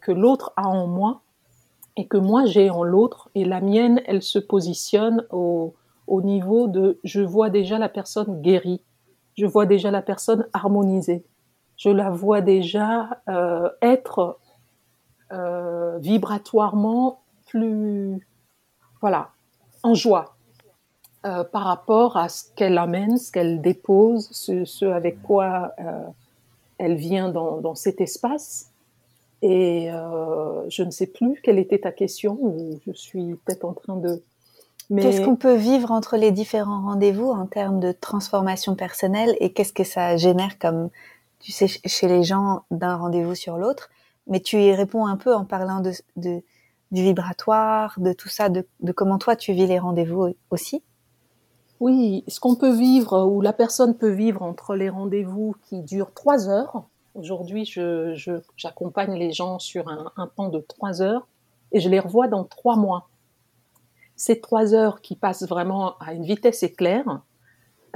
que 0.02 0.12
l'autre 0.12 0.52
a 0.56 0.68
en 0.68 0.88
moi 0.88 1.22
et 2.00 2.08
que 2.08 2.18
moi 2.18 2.46
j'ai 2.46 2.70
en 2.70 2.84
l'autre, 2.84 3.30
et 3.36 3.44
la 3.44 3.60
mienne, 3.60 4.02
elle 4.06 4.24
se 4.24 4.40
positionne 4.40 5.26
au, 5.32 5.74
au 6.08 6.22
niveau 6.22 6.68
de 6.68 6.98
je 7.04 7.20
vois 7.20 7.50
déjà 7.50 7.78
la 7.78 7.90
personne 7.90 8.42
guérie, 8.42 8.82
je 9.38 9.46
vois 9.46 9.66
déjà 9.66 9.92
la 9.92 10.02
personne 10.02 10.48
harmonisée, 10.54 11.26
je 11.76 11.90
la 11.90 12.10
vois 12.10 12.40
déjà 12.40 13.22
euh, 13.28 13.70
être 13.82 14.40
euh, 15.34 15.98
vibratoirement 16.00 17.20
plus, 17.48 18.26
voilà, 19.02 19.32
en 19.84 19.94
joie 19.94 20.36
euh, 21.26 21.44
par 21.44 21.64
rapport 21.64 22.16
à 22.16 22.30
ce 22.30 22.46
qu'elle 22.56 22.78
amène, 22.78 23.18
ce 23.18 23.30
qu'elle 23.30 23.60
dépose, 23.60 24.30
ce, 24.32 24.86
avec 24.86 25.22
quoi 25.22 25.74
elle 26.78 26.96
vient 26.96 27.28
dans, 27.28 27.76
cet 27.76 28.00
espace. 28.00 28.69
Et 29.42 29.92
euh, 29.92 30.70
je 30.70 30.84
ne 30.84 30.92
sais 30.92 31.08
plus 31.08 31.40
quelle 31.42 31.60
était 31.60 31.80
ta 31.80 31.92
question, 31.92 32.38
ou 32.42 32.80
je 32.86 32.92
suis 32.94 33.36
peut-être 33.46 33.66
en 33.66 33.74
train 33.74 33.96
de... 33.96 34.22
Mais... 34.90 35.02
Qu'est-ce 35.02 35.22
qu'on 35.22 35.36
peut 35.36 35.56
vivre 35.56 35.92
entre 35.92 36.18
les 36.18 36.32
différents 36.32 36.82
rendez-vous 36.82 37.30
en 37.30 37.46
termes 37.46 37.80
de 37.80 37.92
transformation 37.92 38.76
personnelle 38.76 39.36
et 39.40 39.54
qu'est-ce 39.54 39.74
que 39.74 39.84
ça 39.84 40.18
génère 40.18 40.58
comme, 40.58 40.90
tu 41.40 41.52
sais, 41.52 41.68
chez 41.68 42.08
les 42.08 42.24
gens 42.24 42.64
d'un 42.72 42.96
rendez-vous 42.96 43.36
sur 43.36 43.58
l'autre? 43.58 43.90
Mais 44.28 44.40
tu 44.40 44.58
y 44.58 44.74
réponds 44.74 45.06
un 45.06 45.16
peu 45.16 45.34
en 45.34 45.46
parlant 45.46 45.80
de, 45.80 45.92
de 46.16 46.42
du 46.92 47.04
vibratoire, 47.04 47.94
de 47.98 48.14
tout 48.14 48.30
ça, 48.30 48.50
de, 48.50 48.66
de 48.80 48.92
comment 48.92 49.20
toi 49.20 49.36
tu 49.36 49.54
vis 49.54 49.68
les 49.68 49.80
rendez-vous 49.80 50.34
aussi? 50.50 50.82
Oui, 51.80 52.24
ce 52.28 52.40
qu'on 52.40 52.56
peut 52.56 52.74
vivre 52.74 53.26
ou 53.26 53.42
la 53.42 53.54
personne 53.54 53.96
peut 53.96 54.10
vivre 54.10 54.42
entre 54.42 54.76
les 54.76 54.90
rendez-vous 54.90 55.56
qui 55.64 55.82
durent 55.82 56.14
trois 56.14 56.50
heures. 56.50 56.84
Aujourd'hui, 57.20 57.66
j'accompagne 58.56 59.14
je, 59.14 59.20
les 59.20 59.32
gens 59.34 59.60
sur 59.60 59.90
un, 59.90 60.10
un, 60.16 60.28
temps 60.28 60.48
de 60.48 60.60
trois 60.60 61.02
heures 61.02 61.28
et 61.74 61.82
je 61.82 61.90
les 61.90 62.00
revois 62.00 62.30
dans 62.30 62.46
trois 62.46 62.78
mois. 62.78 63.10
Ces 64.16 64.40
trois 64.40 64.74
heures 64.74 65.02
qui 65.02 65.18
passent 65.18 65.46
vraiment 65.46 65.98
à 66.00 66.14
une 66.14 66.24
vitesse 66.24 66.64
éclair 66.64 67.22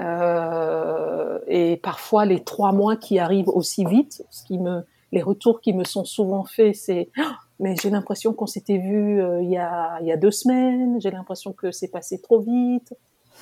euh, 0.01 1.39
et 1.47 1.77
parfois 1.77 2.25
les 2.25 2.43
trois 2.43 2.73
mois 2.73 2.97
qui 2.97 3.17
arrivent 3.17 3.47
aussi 3.47 3.85
vite. 3.85 4.25
Ce 4.29 4.43
qui 4.43 4.57
me, 4.57 4.85
les 5.13 5.21
retours 5.21 5.61
qui 5.61 5.71
me 5.71 5.85
sont 5.85 6.03
souvent 6.03 6.43
faits, 6.43 6.75
c'est 6.75 7.09
oh, 7.17 7.21
mais 7.61 7.77
j'ai 7.81 7.91
l'impression 7.91 8.33
qu'on 8.33 8.47
s'était 8.47 8.77
vu 8.77 9.21
euh, 9.21 9.41
il, 9.41 9.51
y 9.51 9.57
a, 9.57 9.99
il 10.01 10.07
y 10.07 10.11
a 10.11 10.17
deux 10.17 10.31
semaines. 10.31 10.99
J'ai 10.99 11.11
l'impression 11.11 11.53
que 11.53 11.71
c'est 11.71 11.87
passé 11.87 12.19
trop 12.19 12.41
vite 12.41 12.93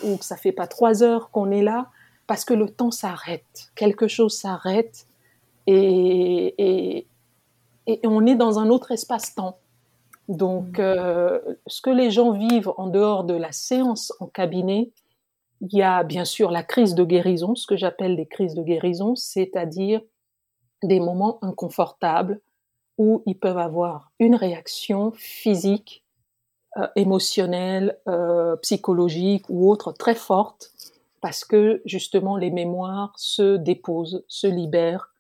ou 0.03 0.17
que 0.17 0.25
ça 0.25 0.38
fait 0.38 0.51
pas 0.51 0.67
trois 0.67 1.01
heures 1.01 1.31
qu'on 1.31 1.50
est 1.50 1.63
là, 1.63 1.88
parce 2.27 2.45
que 2.45 2.53
le 2.53 2.69
temps 2.69 2.91
s'arrête, 2.91 3.71
quelque 3.73 4.07
chose 4.07 4.38
s'arrête 4.38 5.07
et, 5.68 6.56
et, 6.58 7.08
et, 7.88 8.00
on 8.03 8.25
est 8.25 8.36
dans 8.36 8.60
un 8.60 8.70
autre 8.70 8.91
espace-temps. 8.91 9.60
Donc, 10.27 10.77
mm. 10.77 10.82
euh, 10.82 11.39
ce 11.68 11.82
que 11.82 11.89
les 11.89 12.12
gens 12.12 12.32
vivent 12.32 12.72
en 12.77 12.88
dehors 12.88 13.24
de 13.24 13.34
la 13.34 13.51
séance 13.51 14.13
en 14.20 14.27
cabinet, 14.27 14.91
il 15.62 15.77
y 15.77 15.84
a 15.84 16.03
bien 16.03 16.25
sûr 16.25 16.51
la 16.51 16.63
crise 16.63 16.96
de 16.96 17.03
guérison, 17.03 17.56
ce 17.56 17.68
que 17.68 17.77
j'appelle 17.77 18.15
des 18.15 18.25
crises 18.25 18.56
de 18.56 18.63
guérison, 18.63 19.15
c'est-à-dire 19.15 20.01
des 20.84 21.00
moments 21.00 21.38
inconfortables 21.44 22.41
où 22.98 23.22
ils 23.25 23.38
peuvent 23.38 23.58
avoir 23.58 24.12
une 24.20 24.36
réaction 24.36 25.12
physique 25.15 26.03
euh, 26.77 26.88
émotionnelle, 26.96 28.00
euh, 28.08 28.56
psychologique 28.58 29.46
ou 29.50 29.70
autre 29.70 29.91
très 29.91 30.15
forte 30.15 30.72
parce 31.22 31.46
que 31.46 31.82
justement 31.86 32.36
les 32.36 32.50
mémoires 32.50 33.13
se 33.15 33.56
déposent, 33.58 34.25
se 34.27 34.48
libèrent. 34.48 35.11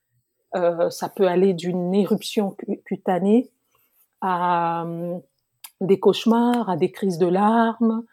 Euh, 0.55 0.89
ça 0.89 1.09
peut 1.09 1.27
aller 1.27 1.53
d'une 1.53 1.93
éruption 1.93 2.55
cutanée 2.85 3.49
à 4.19 4.83
euh, 4.83 5.17
des 5.79 5.99
cauchemars, 5.99 6.69
à 6.69 6.77
des 6.77 6.91
crises 6.91 7.17
de 7.17 7.27
larmes, 7.27 8.03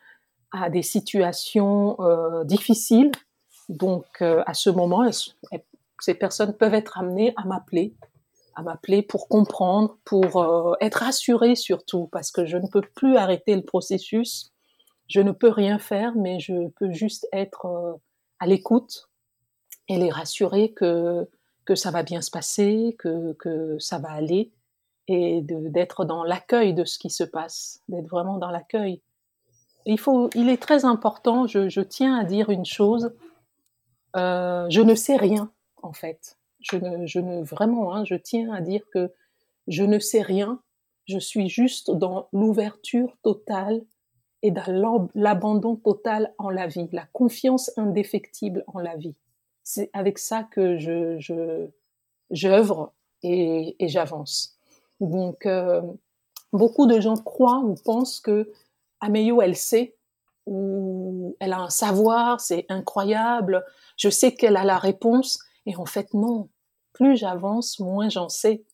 à 0.52 0.71
des 0.71 0.83
situations 0.83 1.97
euh, 2.00 2.45
difficiles. 2.45 3.11
Donc 3.68 4.23
à 4.23 4.54
ce 4.54 4.71
moment, 4.71 5.07
ces 6.00 6.14
personnes 6.14 6.57
peuvent 6.57 6.72
être 6.72 6.98
amenées 6.98 7.35
à 7.37 7.44
m'appeler 7.44 7.94
à 8.55 8.62
m'appeler 8.62 9.03
pour 9.03 9.29
comprendre, 9.29 9.98
pour 10.05 10.77
être 10.81 10.96
rassurée 10.96 11.55
surtout, 11.55 12.09
parce 12.11 12.33
que 12.33 12.44
je 12.44 12.57
ne 12.57 12.66
peux 12.66 12.81
plus 12.81 13.16
arrêter 13.16 13.55
le 13.55 13.62
processus. 13.62 14.53
Je 15.07 15.20
ne 15.20 15.31
peux 15.31 15.51
rien 15.51 15.79
faire, 15.79 16.16
mais 16.16 16.40
je 16.40 16.66
peux 16.70 16.90
juste 16.90 17.29
être 17.33 18.01
à 18.40 18.46
l'écoute 18.48 19.11
et 19.87 19.96
les 19.96 20.11
rassurer 20.11 20.72
que 20.72 21.29
que 21.68 21.74
ça 21.74 21.90
va 21.90 22.02
bien 22.02 22.22
se 22.22 22.31
passer, 22.31 22.96
que 22.98 23.35
que 23.35 23.78
ça 23.78 23.98
va 23.98 24.11
aller, 24.11 24.50
et 25.07 25.40
d'être 25.42 26.04
dans 26.04 26.24
l'accueil 26.24 26.72
de 26.74 26.85
ce 26.85 26.98
qui 26.98 27.11
se 27.11 27.24
passe, 27.24 27.83
d'être 27.88 28.09
vraiment 28.09 28.38
dans 28.38 28.50
l'accueil. 28.50 29.00
Il 29.87 29.98
faut, 29.98 30.31
il 30.35 30.48
est 30.48 30.62
très 30.62 30.85
important. 30.85 31.46
Je, 31.46 31.68
je 31.68 31.81
tiens 31.81 32.18
à 32.18 32.24
dire 32.24 32.50
une 32.50 32.66
chose. 32.66 33.12
Euh, 34.16 34.66
je 34.70 34.81
ne 34.81 34.94
sais 34.94 35.16
rien 35.16 35.50
en 35.83 35.92
fait 35.92 36.38
je 36.61 36.76
ne, 36.76 37.07
je 37.07 37.20
ne 37.20 37.42
vraiment, 37.42 37.94
hein, 37.94 38.04
je 38.04 38.14
tiens 38.14 38.52
à 38.52 38.61
dire 38.61 38.83
que 38.92 39.12
je 39.66 39.85
ne 39.85 39.98
sais 39.98 40.22
rien. 40.22 40.61
Je 41.07 41.18
suis 41.18 41.48
juste 41.48 41.90
dans 41.90 42.28
l'ouverture 42.33 43.16
totale 43.22 43.83
et 44.42 44.50
dans 44.50 45.09
l'abandon 45.14 45.76
total 45.76 46.35
en 46.38 46.50
la 46.50 46.66
vie, 46.66 46.88
la 46.92 47.07
confiance 47.12 47.70
indéfectible 47.76 48.64
en 48.66 48.81
la 48.81 48.96
vie. 48.96 49.16
C'est 49.70 49.90
avec 49.92 50.18
ça 50.18 50.44
que 50.44 50.78
je, 50.78 51.68
j'œuvre 52.31 52.94
et, 53.22 53.76
et 53.78 53.88
j'avance. 53.88 54.57
Donc, 54.98 55.44
euh, 55.44 55.83
beaucoup 56.54 56.87
de 56.87 56.98
gens 57.00 57.18
croient 57.18 57.59
ou 57.59 57.74
pensent 57.74 58.18
que 58.20 58.50
Ameyo, 59.00 59.42
elle 59.42 59.57
sait, 59.57 59.94
ou 60.46 61.37
elle 61.38 61.52
a 61.52 61.61
un 61.61 61.68
savoir, 61.68 62.40
c'est 62.40 62.64
incroyable, 62.70 63.62
je 63.98 64.09
sais 64.09 64.33
qu'elle 64.35 64.57
a 64.57 64.64
la 64.64 64.78
réponse, 64.78 65.38
et 65.66 65.76
en 65.76 65.85
fait, 65.85 66.14
non. 66.14 66.48
Plus 66.94 67.18
j'avance, 67.18 67.78
moins 67.78 68.09
j'en 68.09 68.31
sais. 68.31 68.64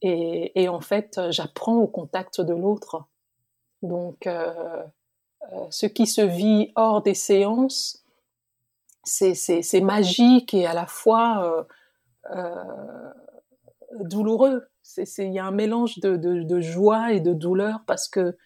Et, 0.00 0.68
en 0.68 0.80
fait, 0.80 1.20
j'apprends 1.30 1.78
au 1.78 1.88
contact 1.88 2.40
de 2.40 2.54
l'autre. 2.54 3.02
Donc, 3.82 4.28
euh, 4.28 4.84
euh, 5.52 5.66
ce 5.70 5.86
qui 5.86 6.06
se 6.06 6.20
vit 6.20 6.70
hors 6.76 7.02
des 7.02 7.14
séances, 7.14 8.04
c'est 9.04 9.80
magique 9.80 10.54
et 10.54 10.66
à 10.66 10.74
la 10.74 10.86
fois 10.86 11.66
euh, 12.30 13.12
douloureux. 14.00 14.68
Il 15.18 15.32
y 15.32 15.38
a 15.38 15.46
un 15.46 15.52
mélange 15.52 15.98
de, 16.00 16.16
de, 16.16 16.60
joie 16.60 17.12
et 17.12 17.20
de 17.20 17.32
douleur 17.32 17.80
parce 17.86 18.08
que 18.08 18.36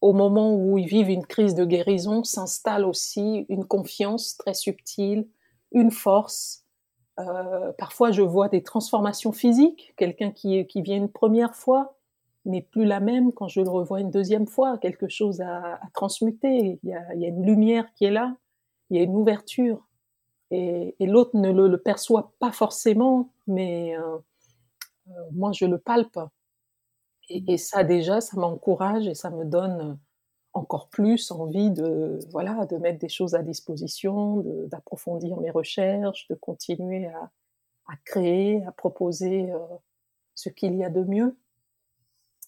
au 0.00 0.12
moment 0.12 0.54
où 0.54 0.78
ils 0.78 0.86
vivent 0.86 1.08
une 1.08 1.24
crise 1.24 1.54
de 1.54 1.64
guérison, 1.64 2.22
s'installe 2.22 2.84
aussi 2.84 3.46
une 3.48 3.64
confiance 3.64 4.36
très 4.36 4.52
subtile, 4.52 5.26
une 5.72 5.90
force, 5.90 6.66
euh, 7.18 7.72
parfois, 7.78 8.10
je 8.10 8.22
vois 8.22 8.48
des 8.48 8.62
transformations 8.62 9.32
physiques. 9.32 9.94
Quelqu'un 9.96 10.30
qui, 10.30 10.66
qui 10.66 10.82
vient 10.82 10.96
une 10.96 11.10
première 11.10 11.54
fois 11.54 11.96
n'est 12.44 12.62
plus 12.62 12.84
la 12.84 13.00
même 13.00 13.32
quand 13.32 13.48
je 13.48 13.60
le 13.60 13.68
revois 13.68 14.00
une 14.00 14.10
deuxième 14.10 14.46
fois. 14.46 14.78
Quelque 14.78 15.08
chose 15.08 15.40
à, 15.40 15.80
transmuter. 15.94 16.78
Il 16.82 16.90
y, 16.90 16.94
a, 16.94 17.14
il 17.14 17.22
y, 17.22 17.24
a, 17.24 17.28
une 17.28 17.44
lumière 17.44 17.92
qui 17.94 18.04
est 18.04 18.10
là. 18.10 18.36
Il 18.90 18.98
y 18.98 19.00
a 19.00 19.02
une 19.02 19.16
ouverture. 19.16 19.85
Et, 20.50 20.94
l'autre 21.00 21.36
ne 21.36 21.50
le, 21.50 21.78
perçoit 21.78 22.32
pas 22.38 22.52
forcément, 22.52 23.30
mais 23.46 23.96
euh, 23.96 24.18
euh, 25.08 25.12
moi, 25.32 25.52
je 25.52 25.64
le 25.64 25.78
palpe. 25.78 26.18
Et, 27.28 27.58
ça, 27.58 27.82
déjà, 27.82 28.20
ça 28.20 28.36
m'encourage 28.36 29.08
et 29.08 29.14
ça 29.14 29.30
me 29.30 29.44
donne 29.44 29.98
encore 30.52 30.88
plus 30.88 31.30
envie 31.32 31.70
de 31.70 32.18
voilà 32.30 32.64
de 32.66 32.76
mettre 32.78 32.98
des 32.98 33.08
choses 33.08 33.34
à 33.34 33.42
disposition, 33.42 34.42
d'approfondir 34.68 35.36
mes 35.38 35.50
recherches, 35.50 36.28
de 36.28 36.34
continuer 36.34 37.06
à, 37.06 37.30
créer, 38.04 38.64
à 38.64 38.72
proposer 38.72 39.50
euh, 39.50 39.58
ce 40.34 40.48
qu'il 40.48 40.74
y 40.76 40.84
a 40.84 40.88
de 40.88 41.02
mieux, 41.02 41.36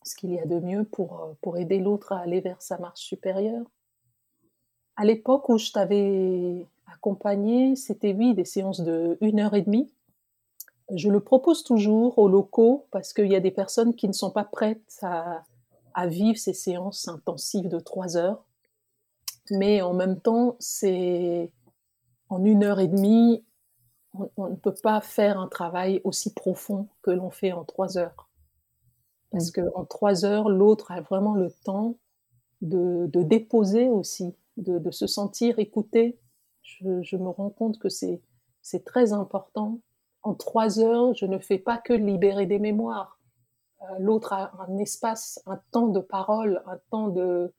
ce 0.04 0.14
qu'il 0.14 0.32
y 0.32 0.38
a 0.38 0.46
de 0.46 0.61
mieux 0.61 0.84
pour 0.84 1.37
pour 1.42 1.58
aider 1.58 1.80
l'autre 1.80 2.12
à 2.12 2.20
aller 2.20 2.40
vers 2.40 2.62
sa 2.62 2.78
marche 2.78 3.00
supérieure. 3.00 3.66
À 4.96 5.04
l'époque 5.04 5.48
où 5.48 5.58
je 5.58 5.72
t'avais 5.72 6.66
accompagné, 6.92 7.77
c'était 7.77 8.14
oui 8.14 8.35
des 8.35 8.44
séances 8.44 8.81
de 8.81 9.18
une 9.20 9.40
heure 9.40 9.55
et 9.55 9.62
demie. 9.62 9.92
Je 10.94 11.11
le 11.11 11.20
propose 11.20 11.64
toujours 11.64 12.18
aux 12.18 12.29
locaux 12.29 12.87
parce 12.90 13.12
qu'il 13.12 13.31
y 13.31 13.37
a 13.37 13.40
des 13.40 13.51
personnes 13.51 13.94
qui 13.94 14.09
ne 14.09 14.12
sont 14.12 14.31
pas 14.31 14.44
prêtes 14.44 14.98
à 15.03 15.42
à 15.98 16.07
vivre 16.07 16.38
ces 16.38 16.53
séances 16.53 17.09
intensives 17.09 17.68
de 17.68 17.81
trois 17.81 18.16
heures. 18.16 18.44
Mais 19.51 19.83
en 19.83 19.94
même 19.94 20.20
temps, 20.20 20.55
c'est 20.61 21.51
en 22.29 22.44
une 22.44 22.62
heure 22.62 22.79
et 22.79 22.87
demie, 22.87 23.44
on, 24.37 24.48
ne 24.48 24.55
peut 24.55 24.74
pas 24.81 25.01
faire 25.01 25.40
un 25.40 25.48
travail 25.48 26.01
aussi 26.05 26.33
profond 26.33 26.87
que 27.03 27.11
l'on 27.11 27.31
fait 27.31 27.51
en 27.51 27.64
trois 27.64 27.98
heures. 27.98 28.29
Parce 29.33 29.48
mmh. 29.48 29.53
que 29.53 29.61
en 29.74 29.85
trois 29.85 30.24
heures, 30.24 30.48
l'autre 30.48 30.92
a 30.92 31.01
vraiment 31.01 31.35
le 31.35 31.51
temps 31.64 31.96
de, 32.61 33.07
de 33.12 33.22
déposer 33.24 33.88
aussi, 33.88 34.37
de, 34.57 34.79
de, 34.79 34.90
se 34.92 35.09
sentir 35.09 35.59
écouté. 35.59 36.16
Je, 36.81 37.16
me 37.16 37.28
rends 37.28 37.50
compte 37.50 37.78
que 37.78 37.88
c'est 37.88 38.20
très 38.85 39.12
important. 39.12 39.81
En 40.22 40.35
trois 40.35 40.81
heures, 40.81 41.14
je 41.14 41.26
ne 41.26 41.38
fais 41.38 41.59
pas 41.59 41.78
que 41.78 41.92
libérer 41.92 42.46
des 42.46 42.59
mémoires. 42.59 43.18
Euh, 43.83 43.98
l'autre 43.98 44.33
a 44.33 44.52
un 44.68 44.78
espace, 44.78 45.40
un 45.46 45.61
temps 45.70 45.88
de 45.88 46.00
parole, 46.00 46.62
un 46.66 46.78
temps 46.90 47.09
de, 47.09 47.52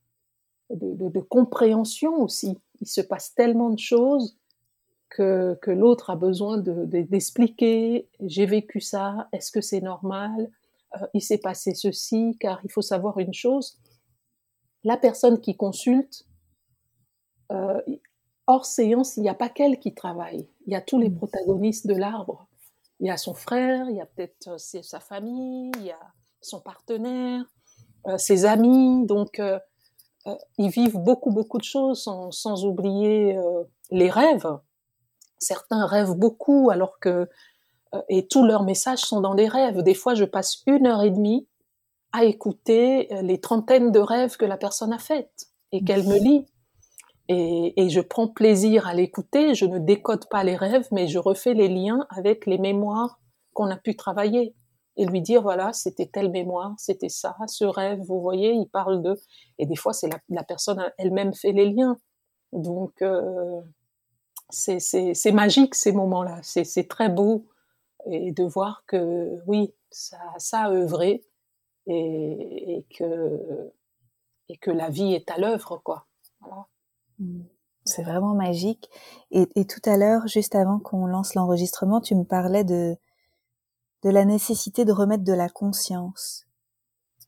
compréhension 1.29 2.21
aussi, 2.21 2.57
il 2.81 2.87
se 2.87 3.01
passe 3.01 3.33
tellement 3.33 3.69
de 3.69 3.79
choses 3.79 4.37
que, 5.09 5.57
l'autre 5.67 6.09
a 6.09 6.15
besoin 6.15 6.57
d'expliquer, 6.57 8.07
de, 8.19 8.27
j'ai 8.27 8.45
vécu 8.45 8.79
ça, 8.79 9.27
est-ce 9.31 9.51
que 9.51 9.61
c'est 9.61 9.81
normal, 9.81 10.51
euh, 10.95 11.07
il 11.13 11.21
s'est 11.21 11.39
passé 11.39 11.73
ceci, 11.73 12.37
car 12.39 12.59
il 12.63 12.71
faut 12.71 12.81
savoir 12.81 13.17
une 13.19 13.33
chose, 13.33 13.79
la 14.83 14.97
personne 14.97 15.39
qui 15.39 15.55
consulte, 15.55 16.25
euh, 17.51 17.81
hors 18.49 18.65
séance, 18.65 19.15
il 19.15 19.21
n'y 19.21 19.29
a 19.29 19.35
pas 19.35 19.47
qu'elle 19.47 19.79
qui 19.79 19.93
travaille, 19.93 20.49
il 20.65 20.73
y 20.73 20.75
a 20.75 20.81
tous 20.81 20.97
les 20.97 21.09
mmh. 21.09 21.17
protagonistes 21.17 21.87
de 21.87 21.93
l'arbre. 21.93 22.47
Il 22.99 23.07
y 23.07 23.11
a 23.11 23.15
son 23.15 23.33
frère, 23.33 23.89
il 23.89 23.95
y 23.95 24.01
a 24.01 24.05
peut-être 24.05 24.49
euh, 24.49 24.81
sa 24.81 24.99
famille, 24.99 25.71
il 25.77 25.85
y 25.85 25.91
a 25.91 25.99
son 26.41 26.59
partenaire, 26.59 27.45
euh, 28.07 28.17
ses 28.17 28.45
amis, 28.45 29.05
donc 29.05 29.39
euh, 29.39 29.59
euh, 30.27 30.35
ils 30.57 30.69
vivent 30.69 30.97
beaucoup 30.97 31.31
beaucoup 31.31 31.57
de 31.57 31.63
choses 31.63 32.03
sans, 32.03 32.31
sans 32.31 32.65
oublier 32.65 33.37
les 33.91 34.09
rêves. 34.09 34.47
Certains 35.37 35.85
rêvent 35.85 36.15
beaucoup 36.15 36.69
alors 36.69 36.99
que 36.99 37.29
et 38.07 38.27
tous 38.27 38.45
leurs 38.45 38.63
messages 38.63 38.99
sont 38.99 39.21
dans 39.21 39.33
les 39.33 39.47
rêves. 39.47 39.81
Des 39.81 39.95
fois, 39.95 40.13
je 40.13 40.25
passe 40.25 40.61
une 40.67 40.85
heure 40.85 41.01
et 41.01 41.09
demie 41.09 41.47
à 42.11 42.23
écouter 42.23 43.07
les 43.23 43.39
trentaines 43.39 43.91
de 43.91 43.99
rêves 43.99 44.37
que 44.37 44.45
la 44.45 44.57
personne 44.57 44.93
a 44.93 44.99
faites 44.99 45.47
et 45.71 45.83
qu'elle 45.83 46.03
me 46.03 46.19
lit. 46.19 46.45
Et, 47.31 47.89
je 47.89 48.01
prends 48.01 48.27
plaisir 48.27 48.87
à 48.87 48.95
l'écouter. 48.95 49.53
Je 49.53 49.65
ne 49.65 49.77
décode 49.77 50.27
pas 50.29 50.43
les 50.43 50.55
rêves, 50.55 50.87
mais 50.91 51.07
je 51.07 51.19
refais 51.19 51.53
les 51.53 51.67
liens 51.67 52.07
avec 52.09 52.47
les 52.47 52.57
mémoires 52.57 53.19
qu'on 53.53 53.69
a 53.69 53.77
pu 53.77 53.95
travailler 53.95 54.55
et 54.97 55.05
lui 55.05 55.21
dire 55.21 55.41
voilà 55.41 55.71
c'était 55.71 56.07
telle 56.07 56.29
mémoire, 56.29 56.73
c'était 56.77 57.09
ça, 57.09 57.35
ce 57.47 57.63
rêve, 57.63 57.99
vous 58.01 58.19
voyez, 58.19 58.51
il 58.51 58.67
parle 58.67 59.01
de 59.01 59.17
et 59.57 59.65
des 59.65 59.75
fois 59.75 59.93
c'est 59.93 60.09
la, 60.29 60.43
personne 60.43 60.91
elle-même 60.97 61.33
fait 61.33 61.53
les 61.53 61.69
liens. 61.69 61.97
Donc 62.51 63.01
euh, 63.01 63.61
c'est 64.49 65.31
magique 65.31 65.75
ces 65.75 65.93
moments-là, 65.93 66.39
c'est 66.43 66.87
très 66.89 67.09
beau 67.09 67.47
et 68.07 68.31
de 68.31 68.43
voir 68.43 68.83
que 68.87 69.39
oui 69.47 69.73
ça, 69.89 70.19
ça 70.37 70.63
a 70.63 70.71
œuvré 70.71 71.23
et, 71.87 72.77
et, 72.77 72.85
que 72.97 73.71
et 74.49 74.57
que 74.57 74.71
la 74.71 74.89
vie 74.89 75.13
est 75.13 75.31
à 75.31 75.37
l'œuvre 75.37 75.77
quoi. 75.83 76.07
Voilà. 76.41 76.67
C'est 77.85 78.03
vraiment 78.03 78.33
magique. 78.33 78.89
Et, 79.31 79.47
et, 79.55 79.65
tout 79.65 79.81
à 79.85 79.97
l'heure, 79.97 80.27
juste 80.27 80.55
avant 80.55 80.79
qu'on 80.79 81.05
lance 81.05 81.33
l'enregistrement, 81.35 82.01
tu 82.01 82.15
me 82.15 82.23
parlais 82.23 82.63
de 82.63 82.97
de 84.03 84.09
la 84.09 84.25
nécessité 84.25 84.85
de 84.85 84.91
remettre 84.91 85.23
de 85.23 85.33
la 85.33 85.49
conscience. 85.49 86.45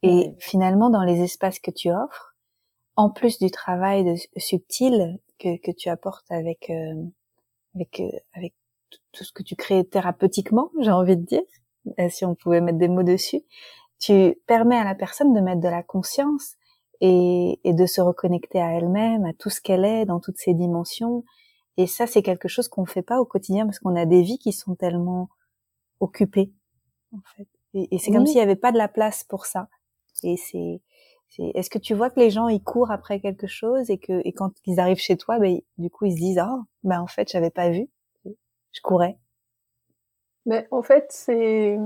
Et 0.04 0.34
finalement, 0.40 0.90
dans 0.90 1.04
les 1.04 1.22
espaces 1.22 1.60
que 1.60 1.72
tu 1.72 1.92
offres, 1.92 2.36
en 2.96 3.10
plus 3.10 3.40
du 3.40 3.52
travail 3.52 4.04
de, 4.04 4.16
subtil 4.38 5.20
que, 5.40 5.58
que 5.58 5.72
tu 5.72 5.90
apportes 5.90 6.30
avec 6.32 6.70
euh, 6.70 7.06
avec 7.76 8.00
euh, 8.00 8.10
avec 8.34 8.54
tout 9.12 9.24
ce 9.24 9.32
que 9.32 9.44
tu 9.44 9.56
crées 9.56 9.86
thérapeutiquement, 9.86 10.72
j'ai 10.82 10.92
envie 10.92 11.18
de 11.18 11.26
dire, 11.26 11.44
euh, 12.00 12.10
si 12.10 12.26
on 12.26 12.36
pouvait 12.36 12.62
mettre 12.62 12.78
des 12.78 12.88
mots 12.88 13.04
dessus, 13.04 13.42
tu 14.00 14.40
permets 14.48 14.78
à 14.78 14.84
la 14.84 14.96
personne 14.96 15.34
de 15.34 15.42
mettre 15.42 15.62
de 15.62 15.68
la 15.68 15.84
conscience 15.84 16.56
et, 17.02 17.60
et 17.64 17.74
de 17.74 17.86
se 17.86 18.00
reconnecter 18.00 18.62
à 18.62 18.72
elle-même, 18.74 19.26
à 19.26 19.34
tout 19.34 19.50
ce 19.50 19.60
qu'elle 19.62 19.86
est 19.86 20.06
dans 20.06 20.20
toutes 20.20 20.38
ses 20.38 20.54
dimensions. 20.54 21.24
Et 21.78 21.88
ça, 21.88 22.08
c'est 22.08 22.22
quelque 22.22 22.48
chose 22.48 22.68
qu'on 22.68 22.86
fait 22.86 23.02
pas 23.02 23.20
au 23.20 23.26
quotidien 23.26 23.66
parce 23.66 23.80
qu'on 23.80 23.96
a 23.96 24.06
des 24.06 24.22
vies 24.22 24.38
qui 24.38 24.54
sont 24.54 24.76
tellement 24.76 25.30
occupées 26.00 26.54
en 27.14 27.22
fait. 27.36 27.48
Et, 27.74 27.98
c'est 28.00 28.12
comme 28.12 28.26
s'il 28.26 28.36
n'y 28.36 28.42
avait 28.42 28.56
pas 28.56 28.72
de 28.72 28.78
la 28.78 28.88
place 28.88 29.24
pour 29.24 29.46
ça. 29.46 29.70
Et 30.24 30.36
c'est, 30.38 30.82
est-ce 31.38 31.70
que 31.70 31.80
tu 31.80 31.94
vois 31.94 32.10
que 32.10 32.20
les 32.20 32.30
gens 32.30 32.50
ils 32.50 32.62
courent 32.62 32.92
après 32.92 33.22
quelque 33.22 33.48
chose 33.48 33.90
et 33.90 33.98
que 33.98 34.22
et 34.26 34.34
quand 34.34 34.52
ils 34.66 34.80
arrivent 34.80 34.98
chez 34.98 35.16
toi, 35.16 35.40
ben 35.40 35.62
du 35.78 35.90
coup 35.90 36.06
ils 36.06 36.14
se 36.14 36.18
disent 36.18 36.40
ah 36.40 36.60
ben 36.84 37.00
en 37.00 37.08
fait 37.08 37.32
j'avais 37.32 37.50
pas 37.50 37.70
vu, 37.70 37.88
je 38.26 38.82
courais. 38.82 39.18
Mais 40.46 40.68
en 40.72 40.84
fait 40.84 41.06
c'est 41.10 41.80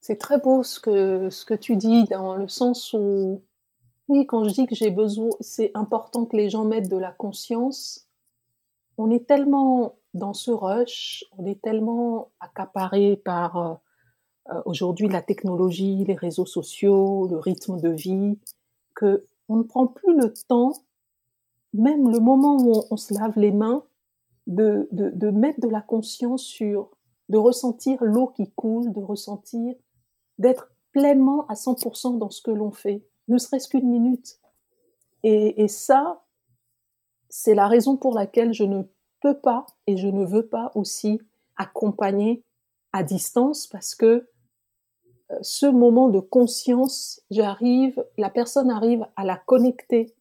c'est 0.00 0.18
très 0.18 0.38
beau 0.38 0.62
ce 0.62 0.78
que 0.78 1.30
ce 1.30 1.44
que 1.44 1.54
tu 1.54 1.76
dis 1.76 2.04
dans 2.04 2.36
le 2.36 2.46
sens 2.46 2.92
où 2.92 3.42
oui 4.08 4.26
quand 4.26 4.44
je 4.44 4.50
dis 4.50 4.66
que 4.66 4.74
j'ai 4.74 4.90
besoin 4.90 5.30
c'est 5.40 5.70
important 5.74 6.26
que 6.26 6.36
les 6.36 6.50
gens 6.50 6.64
mettent 6.64 6.90
de 6.90 6.96
la 6.96 7.12
conscience. 7.12 8.08
On 8.96 9.10
est 9.10 9.26
tellement 9.26 9.96
dans 10.14 10.34
ce 10.34 10.52
rush, 10.52 11.24
on 11.36 11.44
est 11.44 11.60
tellement 11.60 12.30
accaparé 12.40 13.16
par 13.16 13.56
euh, 13.56 13.74
euh, 14.50 14.62
aujourd'hui 14.66 15.08
la 15.08 15.22
technologie, 15.22 16.04
les 16.04 16.14
réseaux 16.14 16.46
sociaux, 16.46 17.26
le 17.28 17.38
rythme 17.38 17.80
de 17.80 17.90
vie, 17.90 18.38
que 18.94 19.26
on 19.48 19.56
ne 19.56 19.62
prend 19.62 19.86
plus 19.86 20.16
le 20.16 20.32
temps, 20.48 20.72
même 21.72 22.10
le 22.10 22.20
moment 22.20 22.56
où 22.56 22.82
on, 22.90 22.96
se 22.96 23.12
lave 23.12 23.38
les 23.38 23.52
mains, 23.52 23.84
de, 24.46 24.88
de, 24.92 25.10
de, 25.10 25.30
mettre 25.30 25.60
de 25.60 25.68
la 25.68 25.80
conscience 25.80 26.42
sur, 26.42 26.90
de 27.28 27.36
ressentir 27.36 28.02
l'eau 28.02 28.28
qui 28.28 28.50
coule, 28.52 28.92
de 28.92 29.00
ressentir, 29.00 29.74
d'être 30.38 30.70
pleinement 30.92 31.46
à 31.46 31.54
100% 31.54 32.18
dans 32.18 32.30
ce 32.30 32.42
que 32.42 32.50
l'on 32.50 32.70
fait, 32.70 33.04
ne 33.28 33.38
serait-ce 33.38 33.68
qu'une 33.68 33.88
minute. 33.88 34.38
Et, 35.22 35.68
ça, 35.68 36.22
c'est 37.30 37.54
la 37.54 37.66
raison 37.66 37.96
pour 37.96 38.14
laquelle 38.14 38.52
je 38.52 38.64
ne 38.64 38.82
peux 39.20 39.38
pas 39.38 39.64
et 39.86 39.96
je 39.96 40.08
ne 40.08 40.24
veux 40.24 40.46
pas 40.46 40.70
aussi 40.74 41.18
accompagner 41.56 42.44
à 42.92 43.02
distance 43.02 43.66
parce 43.66 43.94
que 43.94 44.28
euh, 45.30 45.38
ce 45.40 45.64
moment 45.64 46.10
de 46.10 46.20
conscience, 46.20 47.22
j'arrive, 47.30 48.04
la 48.18 48.28
personne 48.28 48.70
arrive 48.70 49.06
à 49.16 49.24
la 49.24 49.36
connecter 49.36 50.14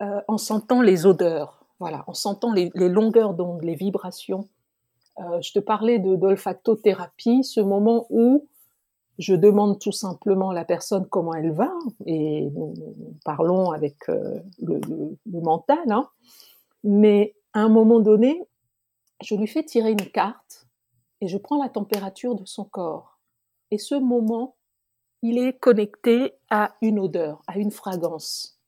euh, 0.00 0.22
en 0.26 0.38
sentant 0.38 0.80
les 0.80 1.04
odeurs, 1.04 1.66
voilà, 1.78 2.04
en 2.06 2.14
sentant 2.14 2.52
les, 2.52 2.70
longueurs 2.74 3.34
d'onde, 3.34 3.62
les 3.62 3.74
vibrations. 3.74 4.48
Euh, 5.18 5.40
je 5.42 5.52
te 5.52 5.58
parlais 5.58 5.98
de 5.98 6.16
d'olfactothérapie, 6.16 7.44
ce 7.44 7.60
moment 7.60 8.06
où 8.08 8.48
je 9.18 9.34
demande 9.34 9.80
tout 9.80 9.92
simplement 9.92 10.50
à 10.50 10.54
la 10.54 10.64
personne 10.64 11.06
comment 11.06 11.34
elle 11.34 11.52
va 11.52 11.72
et 12.06 12.48
nous, 12.50 12.74
parlons 13.24 13.72
avec 13.72 14.06
le, 14.06 14.80
mental, 15.26 15.90
hein, 15.90 16.08
mais 16.84 17.34
à 17.52 17.60
un 17.60 17.68
moment 17.68 18.00
donné, 18.00 18.44
je 19.22 19.34
lui 19.34 19.46
fais 19.46 19.64
tirer 19.64 19.90
une 19.90 20.10
carte 20.10 20.66
et 21.20 21.28
je 21.28 21.36
prends 21.36 21.60
la 21.60 21.68
température 21.68 22.36
de 22.36 22.44
son 22.44 22.64
corps. 22.64 23.18
Et 23.70 23.78
ce 23.78 23.96
moment, 23.96 24.56
il 25.22 25.38
est 25.38 25.58
connecté 25.58 26.34
à 26.50 26.76
une 26.80 27.00
odeur, 27.00 27.42
à 27.46 27.58
une 27.58 27.72
fragrance. 27.72 28.60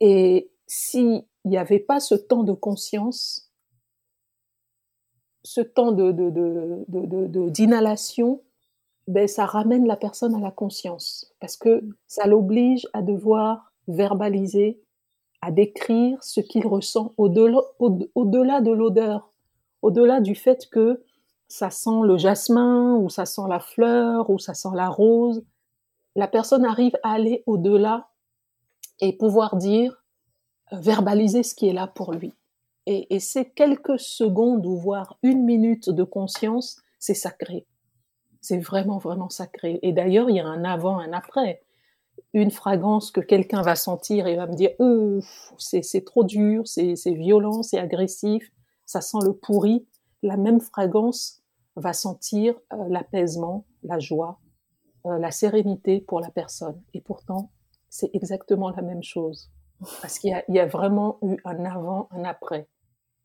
Et 0.00 0.50
s'il 0.66 1.24
n'y 1.44 1.56
avait 1.56 1.78
pas 1.78 2.00
ce 2.00 2.14
temps 2.14 2.42
de 2.42 2.52
conscience, 2.52 3.50
ce 5.42 5.60
temps 5.60 5.92
de, 5.92 6.12
d'inhalation, 7.48 8.42
ben, 9.06 9.28
ça 9.28 9.44
ramène 9.44 9.86
la 9.86 9.96
personne 9.96 10.34
à 10.34 10.40
la 10.40 10.50
conscience 10.50 11.32
parce 11.40 11.56
que 11.56 11.84
ça 12.06 12.26
l'oblige 12.26 12.86
à 12.92 13.02
devoir 13.02 13.72
verbaliser, 13.86 14.80
à 15.42 15.52
décrire 15.52 16.22
ce 16.22 16.40
qu'il 16.40 16.66
ressent 16.66 17.14
au-delà, 17.16 17.60
au-delà 17.78 18.60
de 18.60 18.72
l'odeur, 18.72 19.30
au-delà 19.82 20.20
du 20.20 20.34
fait 20.34 20.68
que 20.70 21.04
ça 21.48 21.70
sent 21.70 22.00
le 22.02 22.18
jasmin, 22.18 22.96
ou 22.96 23.08
ça 23.08 23.24
sent 23.24 23.42
la 23.48 23.60
fleur, 23.60 24.30
ou 24.30 24.38
ça 24.38 24.54
sent 24.54 24.74
la 24.74 24.88
rose. 24.88 25.44
La 26.16 26.26
personne 26.26 26.64
arrive 26.64 26.96
à 27.04 27.12
aller 27.12 27.44
au-delà 27.46 28.08
et 29.00 29.16
pouvoir 29.16 29.56
dire, 29.56 30.02
euh, 30.72 30.78
verbaliser 30.78 31.44
ce 31.44 31.54
qui 31.54 31.68
est 31.68 31.72
là 31.72 31.86
pour 31.86 32.12
lui. 32.12 32.32
Et, 32.86 33.14
et 33.14 33.20
ces 33.20 33.48
quelques 33.50 34.00
secondes 34.00 34.66
ou 34.66 34.76
voire 34.76 35.18
une 35.22 35.44
minute 35.44 35.90
de 35.90 36.02
conscience, 36.02 36.80
c'est 36.98 37.14
sacré. 37.14 37.66
C'est 38.46 38.58
vraiment, 38.58 38.98
vraiment 38.98 39.28
sacré. 39.28 39.80
Et 39.82 39.92
d'ailleurs, 39.92 40.30
il 40.30 40.36
y 40.36 40.40
a 40.40 40.46
un 40.46 40.64
avant, 40.64 40.98
un 40.98 41.12
après. 41.12 41.62
Une 42.32 42.50
fragrance 42.50 43.10
que 43.10 43.20
quelqu'un 43.20 43.62
va 43.62 43.74
sentir 43.74 44.26
et 44.26 44.36
va 44.36 44.46
me 44.46 44.54
dire, 44.54 44.70
ouf, 44.78 45.52
c'est 45.58 46.04
trop 46.04 46.22
dur, 46.22 46.62
c'est 46.66 46.94
violent, 47.06 47.62
c'est 47.62 47.78
agressif, 47.78 48.52
ça 48.84 49.00
sent 49.00 49.18
le 49.24 49.32
pourri 49.32 49.86
la 50.22 50.36
même 50.36 50.60
fragrance 50.60 51.42
va 51.76 51.92
sentir 51.92 52.54
euh, 52.72 52.88
l'apaisement, 52.88 53.64
la 53.82 53.98
joie, 53.98 54.40
euh, 55.06 55.18
la 55.18 55.30
sérénité 55.30 56.00
pour 56.00 56.20
la 56.20 56.30
personne. 56.30 56.82
Et 56.94 57.00
pourtant, 57.00 57.50
c'est 57.88 58.10
exactement 58.14 58.70
la 58.70 58.82
même 58.82 59.02
chose. 59.02 59.50
Parce 60.00 60.18
qu'il 60.18 60.42
y, 60.48 60.58
a 60.58 60.66
vraiment 60.66 61.18
eu 61.22 61.36
un 61.44 61.64
avant, 61.66 62.08
un 62.10 62.24
après. 62.24 62.66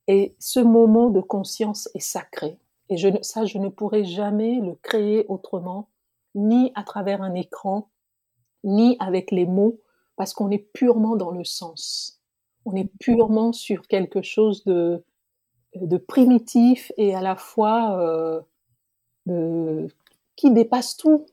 Et 0.07 0.35
ce 0.37 0.59
moment 0.59 1.09
de 1.09 1.21
conscience 1.21 1.89
est 1.95 1.99
sacré. 1.99 2.59
Et 2.91 2.97
ça, 3.21 3.45
je 3.45 3.57
ne 3.57 3.69
pourrais 3.69 4.03
jamais 4.03 4.59
le 4.59 4.75
créer 4.75 5.25
autrement, 5.29 5.87
ni 6.35 6.73
à 6.75 6.83
travers 6.83 7.21
un 7.21 7.33
écran, 7.33 7.89
ni 8.65 8.97
avec 8.99 9.31
les 9.31 9.45
mots, 9.45 9.79
parce 10.17 10.33
qu'on 10.33 10.51
est 10.51 10.59
purement 10.73 11.15
dans 11.15 11.31
le 11.31 11.45
sens. 11.45 12.21
On 12.65 12.75
est 12.75 12.91
purement 12.99 13.53
sur 13.53 13.87
quelque 13.87 14.21
chose 14.21 14.65
de, 14.65 15.03
de 15.75 15.97
primitif 15.97 16.91
et 16.97 17.15
à 17.15 17.21
la 17.21 17.37
fois 17.37 17.97
euh, 17.97 18.41
de, 19.25 19.87
qui 20.35 20.51
dépasse 20.51 20.97
tout, 20.97 21.25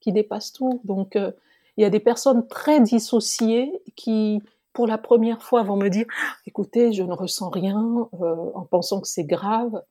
qui 0.00 0.12
dépasse 0.12 0.52
tout. 0.52 0.82
Donc, 0.84 1.16
euh, 1.16 1.32
il 1.78 1.82
y 1.82 1.86
a 1.86 1.90
des 1.90 1.98
personnes 1.98 2.46
très 2.46 2.78
dissociées 2.80 3.82
qui, 3.96 4.42
pour 4.74 4.86
la 4.86 4.98
première 4.98 5.42
fois, 5.42 5.62
vont 5.62 5.76
me 5.76 5.88
dire, 5.88 6.04
écoutez, 6.46 6.92
je 6.92 7.02
ne 7.02 7.14
ressens 7.14 7.48
rien, 7.48 8.06
euh, 8.20 8.50
en 8.54 8.66
pensant 8.66 9.00
que 9.00 9.08
c'est 9.08 9.24
grave. 9.24 9.82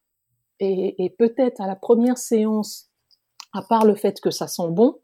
Et, 0.59 1.03
et 1.03 1.09
peut-être 1.09 1.61
à 1.61 1.67
la 1.67 1.75
première 1.75 2.17
séance, 2.17 2.89
à 3.53 3.61
part 3.61 3.85
le 3.85 3.95
fait 3.95 4.19
que 4.19 4.31
ça 4.31 4.47
sent 4.47 4.69
bon, 4.69 4.99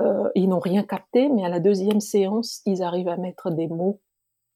euh, 0.00 0.30
ils 0.34 0.48
n'ont 0.48 0.60
rien 0.60 0.84
capté, 0.84 1.28
mais 1.28 1.44
à 1.44 1.48
la 1.48 1.60
deuxième 1.60 2.00
séance, 2.00 2.62
ils 2.66 2.82
arrivent 2.82 3.08
à 3.08 3.16
mettre 3.16 3.50
des 3.50 3.66
mots 3.66 4.00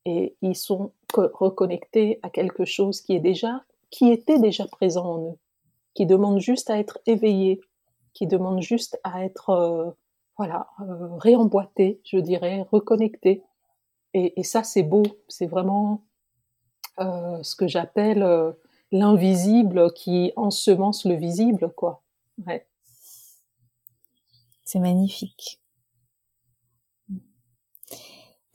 et 0.04 0.36
ils 0.40 0.56
sont 0.56 0.92
reconnectés 1.14 2.18
à 2.22 2.30
quelque 2.30 2.64
chose 2.64 3.00
qui 3.00 3.14
est 3.14 3.20
déjà, 3.20 3.64
qui 3.90 4.10
était 4.10 4.38
déjà 4.38 4.66
présent 4.66 5.04
en 5.04 5.30
eux, 5.30 5.38
qui 5.94 6.06
demande 6.06 6.38
juste 6.38 6.70
à 6.70 6.78
être 6.78 6.98
éveillé, 7.06 7.60
qui 8.14 8.26
demande 8.26 8.60
juste 8.60 8.98
à 9.04 9.24
être, 9.24 9.50
euh, 9.50 9.90
voilà, 10.36 10.68
euh, 10.80 11.16
réemboîté, 11.16 12.00
je 12.04 12.18
dirais, 12.18 12.66
reconnecté. 12.70 13.42
Et, 14.14 14.38
et 14.38 14.44
ça, 14.44 14.62
c'est 14.62 14.82
beau, 14.82 15.02
c'est 15.28 15.46
vraiment 15.46 16.02
euh, 16.98 17.42
ce 17.42 17.56
que 17.56 17.66
j'appelle 17.66 18.22
euh, 18.22 18.52
l'invisible 18.92 19.92
qui 19.94 20.32
ensemence 20.36 21.04
le 21.04 21.14
visible, 21.14 21.72
quoi. 21.74 22.02
Ouais. 22.46 22.68
C'est 24.64 24.78
magnifique. 24.78 25.60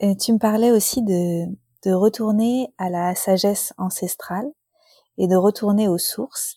Et 0.00 0.16
tu 0.16 0.32
me 0.32 0.38
parlais 0.38 0.70
aussi 0.70 1.02
de, 1.02 1.46
de 1.84 1.92
retourner 1.92 2.72
à 2.78 2.88
la 2.88 3.14
sagesse 3.16 3.74
ancestrale 3.78 4.50
et 5.18 5.26
de 5.26 5.36
retourner 5.36 5.88
aux 5.88 5.98
sources. 5.98 6.56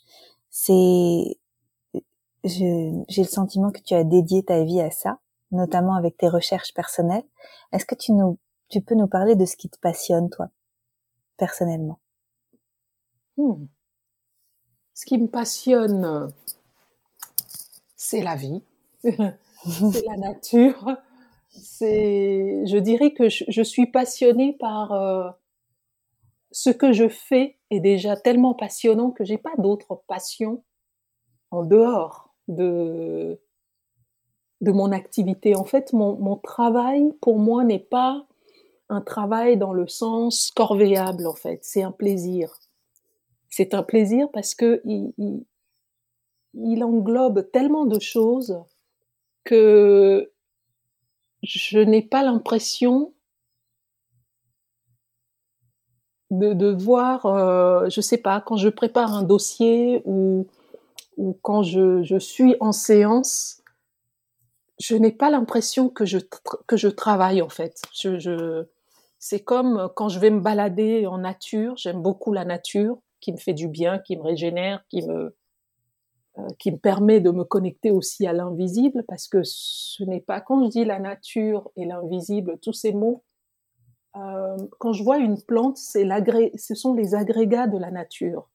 C'est, 0.51 1.39
j'ai 2.43 2.91
le 3.17 3.23
sentiment 3.23 3.71
que 3.71 3.81
tu 3.81 3.95
as 3.95 4.03
dédié 4.03 4.43
ta 4.43 4.63
vie 4.63 4.81
à 4.81 4.91
ça, 4.91 5.19
notamment 5.51 5.95
avec 5.95 6.17
tes 6.17 6.29
recherches 6.29 6.73
personnelles. 6.73 7.25
Est-ce 7.71 7.85
que 7.85 7.95
tu 7.95 8.13
nous, 8.13 8.37
tu 8.69 8.81
peux 8.81 8.95
nous 8.95 9.07
parler 9.07 9.35
de 9.35 9.45
ce 9.45 9.55
qui 9.55 9.69
te 9.69 9.79
passionne, 9.79 10.29
toi, 10.29 10.49
personnellement? 11.37 11.99
Hmm. 13.41 13.65
Ce 14.93 15.03
qui 15.03 15.17
me 15.17 15.27
passionne, 15.27 16.31
c'est 17.95 18.21
la 18.21 18.35
vie, 18.35 18.61
c'est 19.03 20.05
la 20.05 20.17
nature, 20.17 20.95
c'est, 21.49 22.63
je 22.67 22.77
dirais 22.77 23.11
que 23.13 23.29
je, 23.29 23.45
je 23.47 23.63
suis 23.63 23.87
passionnée 23.87 24.53
par 24.59 24.91
euh, 24.91 25.31
ce 26.51 26.69
que 26.69 26.93
je 26.93 27.09
fais 27.09 27.57
est 27.71 27.79
déjà 27.79 28.15
tellement 28.15 28.53
passionnant 28.53 29.09
que 29.09 29.23
j'ai 29.23 29.39
pas 29.39 29.55
d'autres 29.57 30.03
passions 30.07 30.63
en 31.49 31.63
dehors 31.63 32.35
de 32.47 33.41
de 34.61 34.71
mon 34.71 34.91
activité. 34.91 35.55
En 35.55 35.65
fait, 35.65 35.93
mon, 35.93 36.15
mon 36.17 36.35
travail 36.35 37.11
pour 37.21 37.39
moi 37.39 37.63
n'est 37.63 37.79
pas 37.79 38.27
un 38.89 39.01
travail 39.01 39.57
dans 39.57 39.73
le 39.73 39.87
sens 39.87 40.51
corvéable. 40.51 41.25
En 41.25 41.33
fait, 41.33 41.61
c'est 41.63 41.81
un 41.81 41.91
plaisir. 41.91 42.53
C'est 43.51 43.73
un 43.73 43.83
plaisir 43.83 44.29
parce 44.31 44.55
que 44.55 44.81
il, 44.85 45.45
englobe 46.83 47.51
tellement 47.51 47.85
de 47.85 47.99
choses 47.99 48.57
que 49.43 50.31
je 51.43 51.79
n'ai 51.79 52.01
pas 52.01 52.23
l'impression 52.23 53.13
de, 56.29 56.71
voir, 56.71 57.25
euh, 57.25 57.89
je 57.89 57.99
sais 57.99 58.17
pas, 58.17 58.39
quand 58.39 58.55
je 58.55 58.69
prépare 58.69 59.13
un 59.13 59.23
dossier 59.23 60.01
ou, 60.05 60.47
quand 61.41 61.61
je, 61.61 62.17
suis 62.19 62.55
en 62.61 62.71
séance, 62.71 63.61
je 64.79 64.95
n'ai 64.95 65.11
pas 65.11 65.29
l'impression 65.29 65.89
que 65.89 66.05
je, 66.05 66.87
travaille 66.87 67.41
en 67.41 67.49
fait. 67.49 67.81
Je, 67.93 68.65
c'est 69.19 69.41
comme 69.41 69.89
quand 69.95 70.07
je 70.07 70.19
vais 70.19 70.29
me 70.29 70.39
balader 70.39 71.05
en 71.05 71.17
nature, 71.17 71.75
j'aime 71.75 72.01
beaucoup 72.01 72.31
la 72.31 72.45
nature, 72.45 72.97
qui 73.21 73.31
me 73.31 73.37
fait 73.37 73.53
du 73.53 73.67
bien, 73.67 73.99
qui 73.99 74.17
me 74.17 74.23
régénère, 74.23 74.83
qui 74.89 75.05
me, 75.07 75.35
euh, 76.37 76.47
qui 76.59 76.71
me 76.71 76.77
permet 76.77 77.19
de 77.19 77.31
me 77.31 77.43
connecter 77.43 77.91
aussi 77.91 78.27
à 78.27 78.33
l'invisible, 78.33 79.03
parce 79.07 79.27
que 79.27 79.41
ce 79.43 80.03
n'est 80.03 80.21
pas 80.21 80.41
quand 80.41 80.63
je 80.63 80.69
dis 80.69 80.85
la 80.85 80.99
nature 80.99 81.71
et 81.75 81.85
l'invisible, 81.85 82.57
tous 82.61 82.73
ces 82.73 82.93
mots, 82.93 83.23
euh, 84.15 84.57
quand 84.79 84.91
je 84.91 85.03
vois 85.03 85.17
une 85.17 85.41
plante, 85.41 85.77
c'est 85.77 86.07
ce 86.57 86.75
sont 86.75 86.93
les 86.93 87.15
agrégats 87.15 87.67
de 87.67 87.77
la 87.77 87.91
nature. 87.91 88.49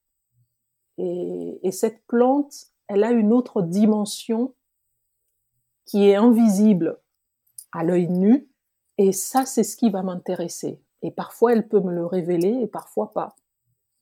Et, 0.99 1.61
et, 1.63 1.73
cette 1.73 2.05
plante, 2.07 2.55
elle 2.89 3.05
a 3.05 3.11
une 3.11 3.33
autre 3.33 3.63
dimension 3.63 4.55
qui 5.85 6.09
est 6.09 6.15
invisible 6.15 6.99
à 7.73 7.85
l'œil 7.85 8.09
nu, 8.09 8.49
et 8.99 9.13
ça, 9.13 9.45
c'est 9.45 9.65
ce 9.65 9.77
qui 9.77 9.91
va 9.91 10.03
m'intéresser. 10.03 10.81
Et 11.03 11.11
parfois, 11.11 11.53
elle 11.53 11.69
peut 11.69 11.81
me 11.81 11.93
le 11.93 12.07
révéler, 12.07 12.61
et 12.63 12.67
parfois 12.67 13.13
pas. 13.13 13.37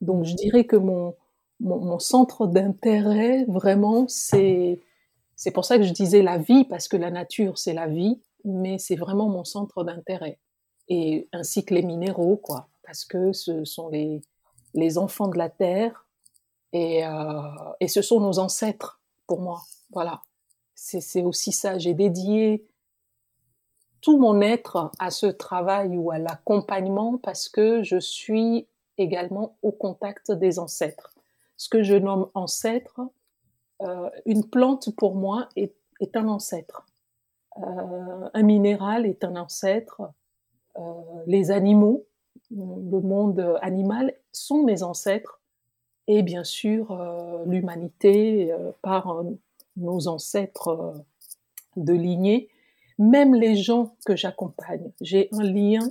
Donc, 0.05 0.25
je 0.25 0.35
dirais 0.35 0.65
que 0.65 0.77
mon, 0.77 1.15
mon, 1.61 1.99
centre 1.99 2.47
d'intérêt, 2.47 3.45
vraiment, 3.49 4.07
c'est 4.09 4.81
c'est 5.37 5.51
pour 5.51 5.65
ça 5.65 5.79
que 5.79 5.85
je 5.85 5.93
disais 5.93 6.23
la 6.23 6.39
vie, 6.39 6.65
parce 6.65 6.87
que 6.87 6.97
la 6.97 7.11
nature, 7.11 7.59
c'est 7.59 7.73
la 7.73 7.89
vie, 7.89 8.21
mais 8.45 8.79
c'est 8.79 8.95
vraiment 8.95 9.29
mon 9.29 9.45
centre 9.45 9.83
d'intérêt. 9.83 10.39
Et 10.89 11.29
ainsi 11.33 11.65
que 11.65 11.75
les 11.75 11.83
minéraux, 11.83 12.37
quoi, 12.37 12.69
parce 12.85 13.05
que 13.05 13.33
ce 13.33 13.65
sont 13.65 13.89
les, 13.89 14.23
les 14.75 14.97
enfants 14.97 15.29
de 15.29 15.39
la 15.39 15.49
terre 15.49 16.07
et, 16.73 17.05
euh, 17.05 17.41
et 17.81 17.89
ce 17.89 18.03
sont 18.03 18.21
nos 18.21 18.39
ancêtres 18.39 19.01
pour 19.27 19.41
moi. 19.41 19.63
Voilà. 19.91 20.23
C'est 20.75 21.23
aussi 21.23 21.53
ça. 21.53 21.79
J'ai 21.79 21.95
dédié 21.95 22.67
tout 24.01 24.19
mon 24.19 24.41
être 24.43 24.91
à 24.99 25.11
ce 25.11 25.27
travail 25.27 25.97
ou 25.97 26.11
à 26.11 26.19
l'accompagnement 26.19 27.17
parce 27.17 27.49
que 27.49 27.83
je 27.83 27.99
suis 27.99 28.67
également 28.99 29.57
au 29.63 29.73
contact 29.73 30.33
des 30.33 30.59
ancêtres 30.59 31.15
ce 31.57 31.69
que 31.69 31.83
je 31.83 31.95
nomme 31.95 32.29
ancêtre, 32.35 33.01
euh, 33.83 34.11
une 34.27 34.45
plante 34.45 34.95
pour 34.97 35.15
moi 35.15 35.49
est, 35.57 35.75
un 36.15 36.29
ancêtre. 36.29 36.85
Euh, 37.59 38.29
un 38.33 38.43
minéral 38.43 39.07
est 39.07 39.25
un 39.25 39.37
ancêtre. 39.37 40.03
Euh, 40.77 40.83
les 41.27 41.51
animaux, 41.51 42.05
le 42.51 43.01
monde 43.01 43.59
animal 43.63 44.15
sont 44.33 44.63
mes 44.63 44.83
ancêtres. 44.83 45.41
Et 46.07 46.23
bien 46.23 46.45
sûr, 46.45 47.01
l'humanité 47.47 48.55
par 48.83 49.25
nos 49.79 50.07
ancêtres 50.07 50.93
de 51.77 51.95
lignée. 51.95 52.51
Même 52.99 53.35
les 53.35 53.57
gens 53.57 53.97
que 54.05 54.15
j'accompagne, 54.15 54.93
j'ai 55.01 55.31
un 55.33 55.43
lien 55.43 55.89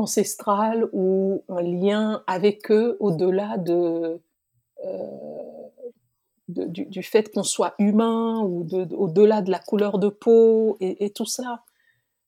ancestral 0.00 0.88
ou 0.92 1.44
un 1.48 1.62
lien 1.62 2.22
avec 2.26 2.70
eux 2.70 2.96
au-delà 3.00 3.56
de, 3.58 4.20
euh, 4.84 5.06
du, 6.48 7.02
fait 7.02 7.32
qu'on 7.32 7.42
soit 7.42 7.74
humain 7.78 8.40
ou 8.40 8.64
de, 8.64 8.94
au-delà 8.94 9.42
de 9.42 9.50
la 9.50 9.58
couleur 9.58 9.98
de 9.98 10.08
peau 10.08 10.76
et, 10.80 11.10
tout 11.10 11.26
ça. 11.26 11.62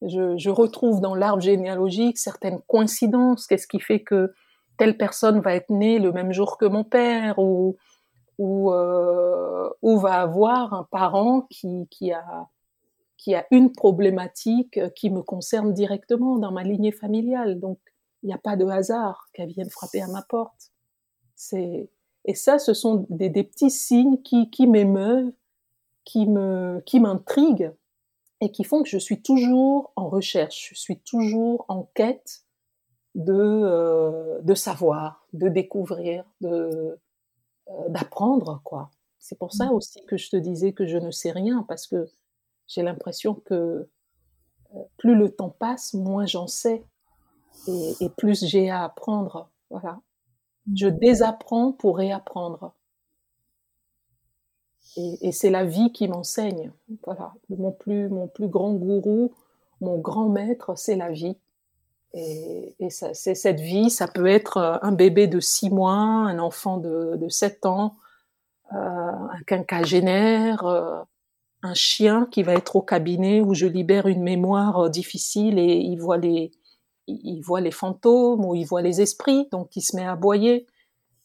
Je, 0.03 0.51
retrouve 0.51 1.01
dans 1.01 1.15
l'arbre 1.15 1.43
généalogique 1.43 2.19
certaines 2.19 2.61
coïncidences. 2.67 3.47
Qu'est-ce 3.47 3.67
qui 3.67 3.81
fait 3.81 4.01
que 4.01 4.33
telle 4.79 4.97
personne 4.97 5.41
va 5.41 5.55
être 5.55 5.71
née 5.71 5.99
le 5.99 6.13
même 6.13 6.33
jour 6.33 6.59
que 6.59 6.65
mon 6.65 6.85
père 6.85 7.39
ou, 7.39 7.77
ou, 8.39 8.73
euh, 8.73 9.71
va 9.83 10.21
avoir 10.21 10.75
un 10.75 10.87
parent 10.91 11.47
qui, 11.51 11.87
qui, 11.91 12.13
a, 12.13 12.49
qui 13.23 13.37
a 13.37 13.47
une 13.53 13.71
problématique 13.71 14.81
qui 14.95 15.09
me 15.09 15.23
concerne 15.23 15.73
directement 15.73 16.39
dans 16.39 16.51
ma 16.51 16.65
lignée 16.65 16.91
familiale. 16.91 17.61
Donc, 17.61 17.79
il 18.25 18.27
n'y 18.27 18.33
a 18.33 18.39
pas 18.39 18.57
de 18.57 18.67
hasard 18.67 19.29
qu'elle 19.33 19.51
vienne 19.51 19.71
frapper 19.71 20.03
à 20.03 20.09
ma 20.09 20.23
porte. 20.23 20.73
C'est 21.37 21.89
et 22.25 22.35
ça, 22.35 22.59
ce 22.59 22.75
sont 22.75 23.07
des, 23.11 23.29
des 23.29 23.45
petits 23.45 23.71
signes 23.71 24.23
qui, 24.23 24.51
qui 24.51 24.67
m'émeuvent, 24.67 25.33
qui 26.05 26.27
me, 26.27 26.83
qui 26.87 27.01
m'intriguent 27.01 27.73
et 28.41 28.51
qui 28.51 28.65
font 28.65 28.83
que 28.83 28.89
je 28.89 28.99
suis 28.99 29.23
toujours 29.23 29.93
en 29.97 30.09
recherche, 30.09 30.71
je 30.75 30.81
suis 30.81 30.99
toujours 30.99 31.65
en 31.69 31.89
quête 31.95 32.43
de, 33.15 33.35
euh, 33.35 34.41
de 34.43 34.55
savoir, 34.55 35.27
de 35.33 35.49
découvrir, 35.49 36.25
de, 36.41 36.99
euh, 37.69 37.89
d'apprendre, 37.89 38.61
quoi. 38.65 38.91
C'est 39.19 39.39
pour 39.39 39.53
ça 39.53 39.67
mmh. 39.67 39.75
aussi 39.75 40.05
que 40.07 40.17
je 40.17 40.31
te 40.31 40.37
disais 40.37 40.73
que 40.73 40.87
je 40.87 40.99
ne 40.99 41.13
sais 41.13 41.31
rien, 41.31 41.65
parce 41.69 41.87
que 41.87 42.09
j'ai 42.67 42.83
l'impression 42.83 43.35
que 43.35 43.55
euh, 44.75 44.79
plus 44.97 45.15
le 45.15 45.31
temps 45.31 45.51
passe, 45.51 45.95
moins 45.95 46.27
j'en 46.27 46.47
sais, 46.47 46.85
et, 47.69 47.93
et 48.01 48.09
plus 48.09 48.45
j'ai 48.45 48.71
à 48.71 48.85
apprendre. 48.85 49.51
Voilà. 49.71 50.01
Je 50.75 50.89
désapprends 50.89 51.73
pour 51.73 51.99
réapprendre. 51.99 52.75
Et, 54.97 55.29
et 55.29 55.33
c'est 55.33 55.51
la 55.51 55.65
vie 55.65 55.93
qui 55.93 56.09
m'enseigne. 56.09 56.73
Voilà, 57.05 57.35
mon 57.49 57.73
plus, 57.73 58.09
mon 58.09 58.29
plus 58.29 58.49
grand 58.49 58.75
gourou, 58.75 59.33
mon 59.81 59.99
grand 59.99 60.29
maître, 60.29 60.77
c'est 60.77 60.97
la 60.97 61.11
vie. 61.11 61.37
Et, 62.15 62.75
c'est 62.91 63.35
cette 63.35 63.61
vie, 63.61 63.89
ça 63.89 64.07
peut 64.07 64.27
être 64.27 64.59
euh, 64.59 64.77
un 64.83 64.93
bébé 64.93 65.27
de 65.29 65.41
six 65.41 65.71
mois, 65.71 65.95
un 65.95 66.39
enfant 66.39 66.77
de, 66.77 67.17
de 67.17 67.29
sept 67.31 67.65
ans, 67.65 67.97
euh, 68.73 68.77
un 68.77 69.43
quinquagénaire, 69.47 70.67
euh, 70.67 71.01
un 71.63 71.75
chien 71.75 72.27
qui 72.31 72.43
va 72.43 72.55
être 72.55 72.77
au 72.77 72.83
cabinet 72.83 73.41
où 73.41 73.55
je 73.55 73.67
libère 73.67 74.07
une 74.07 74.23
mémoire 74.23 74.85
euh, 74.85 74.89
difficile 74.89 75.59
et 75.59 75.77
il 75.77 75.97
voit 75.97 76.19
les, 76.19 76.51
il, 77.07 77.41
voit 77.41 77.61
les 77.61 77.71
fantômes 77.71 78.45
ou 78.45 78.55
il 78.55 78.65
voit 78.65 78.83
les 78.83 79.01
esprits, 79.01 79.49
donc 79.51 79.75
il 79.77 79.83
se 79.83 79.97
met 79.97 80.05
à 80.05 80.13
aboyer. 80.13 80.67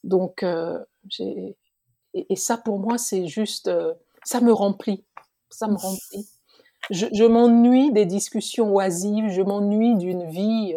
Donc, 0.03 0.43
euh, 0.43 0.79
et, 1.19 1.55
et, 2.13 2.35
ça 2.35 2.57
pour 2.57 2.79
moi, 2.79 2.97
c'est 2.97 3.27
juste, 3.27 3.67
euh, 3.67 3.93
ça 4.23 4.39
me 4.39 4.53
remplit, 4.53 5.03
ça 5.49 5.67
me 5.67 5.75
remplit. 5.75 6.27
Je, 6.89 7.25
m'ennuie 7.25 7.91
des 7.91 8.05
discussions 8.05 8.73
oisives, 8.73 9.29
je 9.29 9.41
m'ennuie 9.41 9.97
d'une 9.97 10.29
vie 10.29 10.73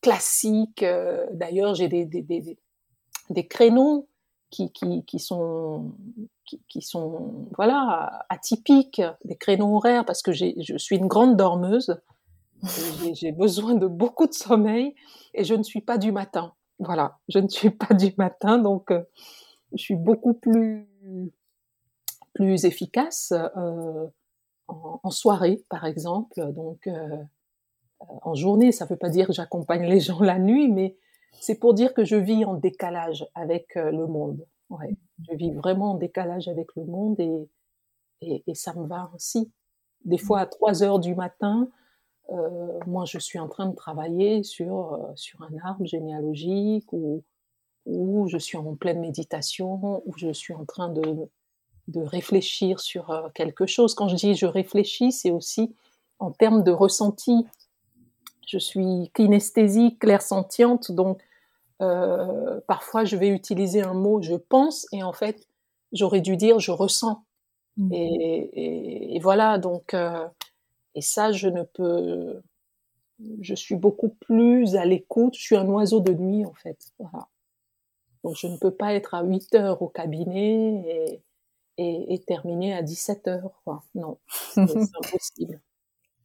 classique. 0.00 0.84
D'ailleurs, 1.30 1.76
j'ai 1.76 1.86
des, 1.86 2.04
des, 2.04 2.22
des, 2.22 2.58
des, 3.30 3.46
créneaux 3.46 4.08
qui, 4.50 4.72
qui, 4.72 5.04
qui 5.04 5.20
sont 5.20 5.92
qui, 6.44 6.82
sont 6.82 7.48
voilà 7.56 8.26
atypiques, 8.28 9.02
des 9.24 9.36
créneaux 9.36 9.76
horaires 9.76 10.04
parce 10.04 10.22
que 10.22 10.32
je 10.32 10.76
suis 10.78 10.96
une 10.96 11.06
grande 11.06 11.36
dormeuse. 11.36 11.96
J'ai 13.12 13.32
besoin 13.32 13.74
de 13.74 13.86
beaucoup 13.86 14.26
de 14.26 14.32
sommeil 14.32 14.94
et 15.34 15.44
je 15.44 15.54
ne 15.54 15.62
suis 15.62 15.80
pas 15.80 15.98
du 15.98 16.12
matin. 16.12 16.54
Voilà, 16.78 17.18
je 17.28 17.38
ne 17.38 17.48
suis 17.48 17.70
pas 17.70 17.94
du 17.94 18.12
matin, 18.18 18.58
donc 18.58 18.90
euh, 18.90 19.02
je 19.72 19.82
suis 19.82 19.96
beaucoup 19.96 20.34
plus 20.34 20.88
plus 22.32 22.64
efficace 22.64 23.32
euh, 23.32 24.06
en, 24.66 25.10
soirée, 25.10 25.62
par 25.68 25.84
exemple. 25.84 26.52
Donc 26.52 26.88
euh, 26.88 27.22
en 28.00 28.34
journée, 28.34 28.72
ça 28.72 28.86
ne 28.86 28.90
veut 28.90 28.96
pas 28.96 29.08
dire 29.08 29.28
que 29.28 29.32
j'accompagne 29.32 29.84
les 29.84 30.00
gens 30.00 30.20
la 30.20 30.40
nuit, 30.40 30.68
mais 30.68 30.96
c'est 31.40 31.58
pour 31.58 31.74
dire 31.74 31.94
que 31.94 32.04
je 32.04 32.16
vis 32.16 32.44
en 32.44 32.54
décalage 32.54 33.24
avec 33.34 33.74
le 33.76 34.06
monde. 34.06 34.44
Ouais, 34.70 34.96
je 35.28 35.36
vis 35.36 35.52
vraiment 35.52 35.92
en 35.92 35.94
décalage 35.94 36.48
avec 36.48 36.74
le 36.76 36.84
monde 36.84 37.20
et, 37.20 37.48
et, 38.46 38.54
ça 38.54 38.74
me 38.74 38.86
va 38.86 39.10
ainsi. 39.14 39.52
Des 40.04 40.18
fois 40.18 40.40
à 40.40 40.46
3 40.46 40.82
heures 40.82 40.98
du 40.98 41.14
matin, 41.14 41.68
euh, 42.30 42.78
moi, 42.86 43.04
je 43.04 43.18
suis 43.18 43.38
en 43.38 43.48
train 43.48 43.66
de 43.66 43.74
travailler 43.74 44.42
sur, 44.42 44.94
euh, 44.94 45.12
sur 45.14 45.42
un 45.42 45.50
arbre 45.62 45.84
généalogique 45.84 46.90
ou, 46.92 47.22
ou 47.86 48.26
je 48.28 48.38
suis 48.38 48.56
en 48.56 48.74
pleine 48.74 49.00
méditation 49.00 50.02
ou 50.06 50.12
je 50.16 50.32
suis 50.32 50.54
en 50.54 50.64
train 50.64 50.88
de, 50.88 51.28
de 51.88 52.00
réfléchir 52.00 52.80
sur 52.80 53.10
euh, 53.10 53.28
quelque 53.34 53.66
chose. 53.66 53.94
Quand 53.94 54.08
je 54.08 54.16
dis 54.16 54.34
je 54.34 54.46
réfléchis, 54.46 55.12
c'est 55.12 55.30
aussi 55.30 55.74
en 56.18 56.30
termes 56.30 56.64
de 56.64 56.70
ressenti. 56.70 57.46
Je 58.46 58.58
suis 58.58 59.10
kinesthésique, 59.14 59.98
clairsentiente, 59.98 60.92
donc 60.92 61.22
euh, 61.84 62.60
parfois 62.66 63.04
je 63.04 63.16
vais 63.16 63.28
utiliser 63.28 63.82
un 63.82 63.94
mot 63.94 64.22
je 64.22 64.34
pense 64.34 64.86
et 64.92 65.02
en 65.02 65.12
fait 65.12 65.46
j'aurais 65.92 66.20
dû 66.20 66.36
dire 66.36 66.58
je 66.58 66.70
ressens. 66.70 67.24
Mmh. 67.76 67.92
Et, 67.92 68.50
et, 68.52 69.16
et, 69.16 69.18
voilà, 69.18 69.58
donc 69.58 69.94
euh, 69.94 70.28
et 70.94 71.00
ça, 71.00 71.32
je 71.32 71.48
ne 71.48 71.62
peux. 71.62 72.40
Je 73.40 73.54
suis 73.54 73.76
beaucoup 73.76 74.10
plus 74.20 74.76
à 74.76 74.84
l'écoute. 74.84 75.34
Je 75.36 75.42
suis 75.42 75.56
un 75.56 75.66
oiseau 75.68 76.00
de 76.00 76.12
nuit, 76.12 76.44
en 76.44 76.54
fait. 76.54 76.78
Voilà. 76.98 77.28
Donc, 78.22 78.36
je 78.36 78.46
ne 78.46 78.56
peux 78.56 78.70
pas 78.70 78.94
être 78.94 79.14
à 79.14 79.22
8 79.22 79.54
heures 79.54 79.82
au 79.82 79.88
cabinet 79.88 81.20
et, 81.76 82.18
terminer 82.26 82.74
à 82.74 82.82
17 82.82 83.28
heures. 83.28 83.60
Quoi. 83.64 83.82
Non, 83.94 84.18
c'est 84.28 84.60
impossible. 84.60 85.60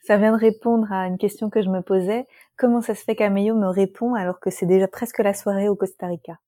Ça 0.01 0.17
vient 0.17 0.33
de 0.33 0.39
répondre 0.39 0.91
à 0.91 1.07
une 1.07 1.17
question 1.17 1.49
que 1.49 1.61
je 1.61 1.69
me 1.69 1.81
posais. 1.81 2.27
Comment 2.57 2.81
ça 2.81 2.95
se 2.95 3.03
fait 3.03 3.15
qu'Ameyo 3.15 3.55
me 3.55 3.67
répond 3.67 4.13
alors 4.15 4.39
que 4.39 4.49
c'est 4.49 4.65
déjà 4.65 4.87
presque 4.87 5.19
la 5.19 5.33
soirée 5.33 5.69
au 5.69 5.75
Costa 5.75 6.07
Rica? 6.07 6.39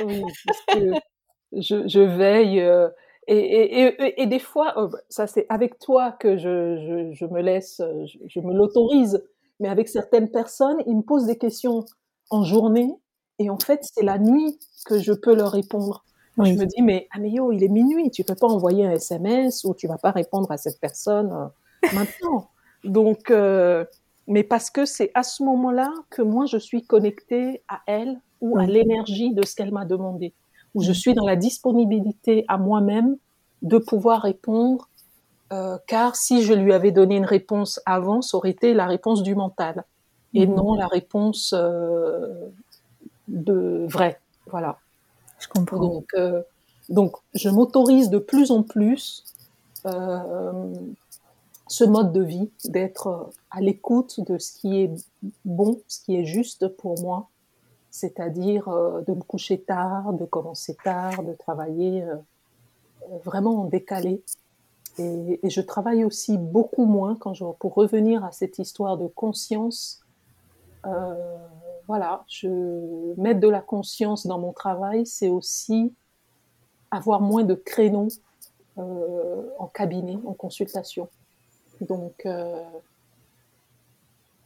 Je, 1.52 1.86
je 1.86 2.00
veille. 2.00 2.60
Euh, 2.60 2.88
et, 3.28 3.38
et, 3.38 4.22
et, 4.22 4.26
des 4.26 4.38
fois, 4.38 4.74
oh, 4.76 4.90
ça 5.08 5.26
c'est 5.26 5.46
avec 5.48 5.78
toi 5.78 6.12
que 6.12 6.36
je, 6.36 6.76
je, 6.76 7.12
je 7.12 7.26
me 7.26 7.40
laisse, 7.40 7.80
je 8.26 8.40
me 8.40 8.52
l'autorise, 8.54 9.24
mais 9.58 9.68
avec 9.68 9.88
certaines 9.88 10.30
personnes, 10.30 10.78
ils 10.86 10.96
me 10.96 11.02
posent 11.02 11.26
des 11.26 11.38
questions 11.38 11.84
en 12.30 12.44
journée 12.44 12.88
et 13.38 13.50
en 13.50 13.58
fait, 13.58 13.80
c'est 13.82 14.04
la 14.04 14.18
nuit 14.18 14.58
que 14.86 14.98
je 14.98 15.12
peux 15.12 15.34
leur 15.34 15.52
répondre. 15.52 16.04
Oui. 16.36 16.52
Je 16.52 16.58
me 16.58 16.66
dis, 16.66 16.82
mais 16.82 17.08
Améo, 17.12 17.50
il 17.52 17.64
est 17.64 17.68
minuit, 17.68 18.10
tu 18.10 18.22
peux 18.24 18.34
pas 18.34 18.46
envoyer 18.46 18.84
un 18.84 18.92
SMS 18.92 19.64
ou 19.64 19.74
tu 19.74 19.86
vas 19.86 19.98
pas 19.98 20.10
répondre 20.10 20.50
à 20.50 20.58
cette 20.58 20.78
personne 20.80 21.32
euh, 21.32 21.88
maintenant. 21.94 22.48
Donc, 22.84 23.30
euh, 23.30 23.84
mais 24.26 24.42
parce 24.42 24.70
que 24.70 24.84
c'est 24.84 25.10
à 25.14 25.22
ce 25.22 25.42
moment-là 25.44 25.92
que 26.10 26.22
moi, 26.22 26.46
je 26.46 26.58
suis 26.58 26.84
connectée 26.84 27.62
à 27.68 27.80
elle 27.86 28.20
ou 28.40 28.58
à 28.58 28.66
l'énergie 28.66 29.32
de 29.32 29.44
ce 29.46 29.54
qu'elle 29.54 29.72
m'a 29.72 29.86
demandé 29.86 30.34
où 30.74 30.82
je 30.82 30.92
suis 30.92 31.14
dans 31.14 31.24
la 31.24 31.36
disponibilité 31.36 32.44
à 32.48 32.58
moi-même 32.58 33.16
de 33.62 33.78
pouvoir 33.78 34.20
répondre, 34.20 34.90
euh, 35.50 35.78
car 35.86 36.16
si 36.16 36.42
je 36.42 36.52
lui 36.52 36.74
avais 36.74 36.90
donné 36.90 37.16
une 37.16 37.24
réponse 37.24 37.80
avant, 37.86 38.20
ça 38.20 38.36
aurait 38.36 38.50
été 38.50 38.74
la 38.74 38.84
réponse 38.84 39.22
du 39.22 39.34
mental 39.34 39.84
et 40.34 40.46
mmh. 40.46 40.54
non 40.54 40.74
la 40.74 40.86
réponse 40.86 41.54
de 43.28 43.86
vrai. 43.88 44.20
Voilà. 44.50 44.78
Donc, 45.54 46.06
euh, 46.14 46.42
donc 46.88 47.16
je 47.34 47.48
m'autorise 47.48 48.10
de 48.10 48.18
plus 48.18 48.50
en 48.50 48.62
plus 48.62 49.24
euh, 49.86 50.74
ce 51.68 51.84
mode 51.84 52.12
de 52.12 52.22
vie, 52.22 52.50
d'être 52.64 53.30
à 53.50 53.60
l'écoute 53.60 54.20
de 54.20 54.38
ce 54.38 54.52
qui 54.52 54.82
est 54.82 54.90
bon, 55.44 55.80
ce 55.88 56.00
qui 56.00 56.16
est 56.16 56.24
juste 56.24 56.68
pour 56.68 57.00
moi, 57.00 57.28
c'est-à-dire 57.90 58.68
euh, 58.68 59.00
de 59.02 59.14
me 59.14 59.22
coucher 59.22 59.60
tard, 59.60 60.12
de 60.12 60.24
commencer 60.24 60.76
tard, 60.84 61.22
de 61.22 61.32
travailler 61.32 62.04
vraiment 63.24 63.62
en 63.62 63.64
décalé. 63.64 64.22
Et, 64.98 65.40
je 65.42 65.60
travaille 65.60 66.04
aussi 66.04 66.38
beaucoup 66.38 66.86
moins 66.86 67.16
quand 67.16 67.34
je, 67.34 67.44
pour 67.58 67.74
revenir 67.74 68.24
à 68.24 68.32
cette 68.32 68.58
histoire 68.58 68.96
de 68.96 69.06
conscience. 69.06 70.00
Voilà, 71.86 72.24
je 72.28 73.14
mettre 73.20 73.40
de 73.40 73.48
la 73.48 73.60
conscience 73.60 74.26
dans 74.26 74.38
mon 74.38 74.52
travail, 74.52 75.06
c'est 75.06 75.28
aussi 75.28 75.92
avoir 76.90 77.20
moins 77.20 77.44
de 77.44 77.54
créneaux 77.54 78.08
euh, 78.78 79.42
en 79.58 79.66
cabinet, 79.66 80.18
en 80.26 80.32
consultation. 80.32 81.08
Donc, 81.80 82.26
euh, 82.26 82.62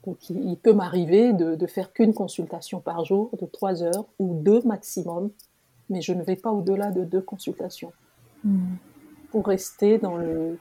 donc, 0.04 0.30
il, 0.30 0.56
peut 0.56 0.72
m'arriver 0.72 1.32
de, 1.32 1.54
de, 1.54 1.66
faire 1.66 1.92
qu'une 1.92 2.14
consultation 2.14 2.80
par 2.80 3.04
jour, 3.04 3.30
de 3.40 3.46
trois 3.46 3.82
heures 3.82 4.06
ou 4.18 4.34
deux 4.34 4.62
maximum, 4.62 5.30
mais 5.90 6.00
je 6.00 6.12
ne 6.12 6.22
vais 6.22 6.36
pas 6.36 6.50
au-delà 6.50 6.90
de 6.90 7.04
deux 7.04 7.20
consultations 7.20 7.92
mmh. 8.44 8.74
pour 9.30 9.46
rester 9.46 9.98
dans 9.98 10.16
le 10.16 10.58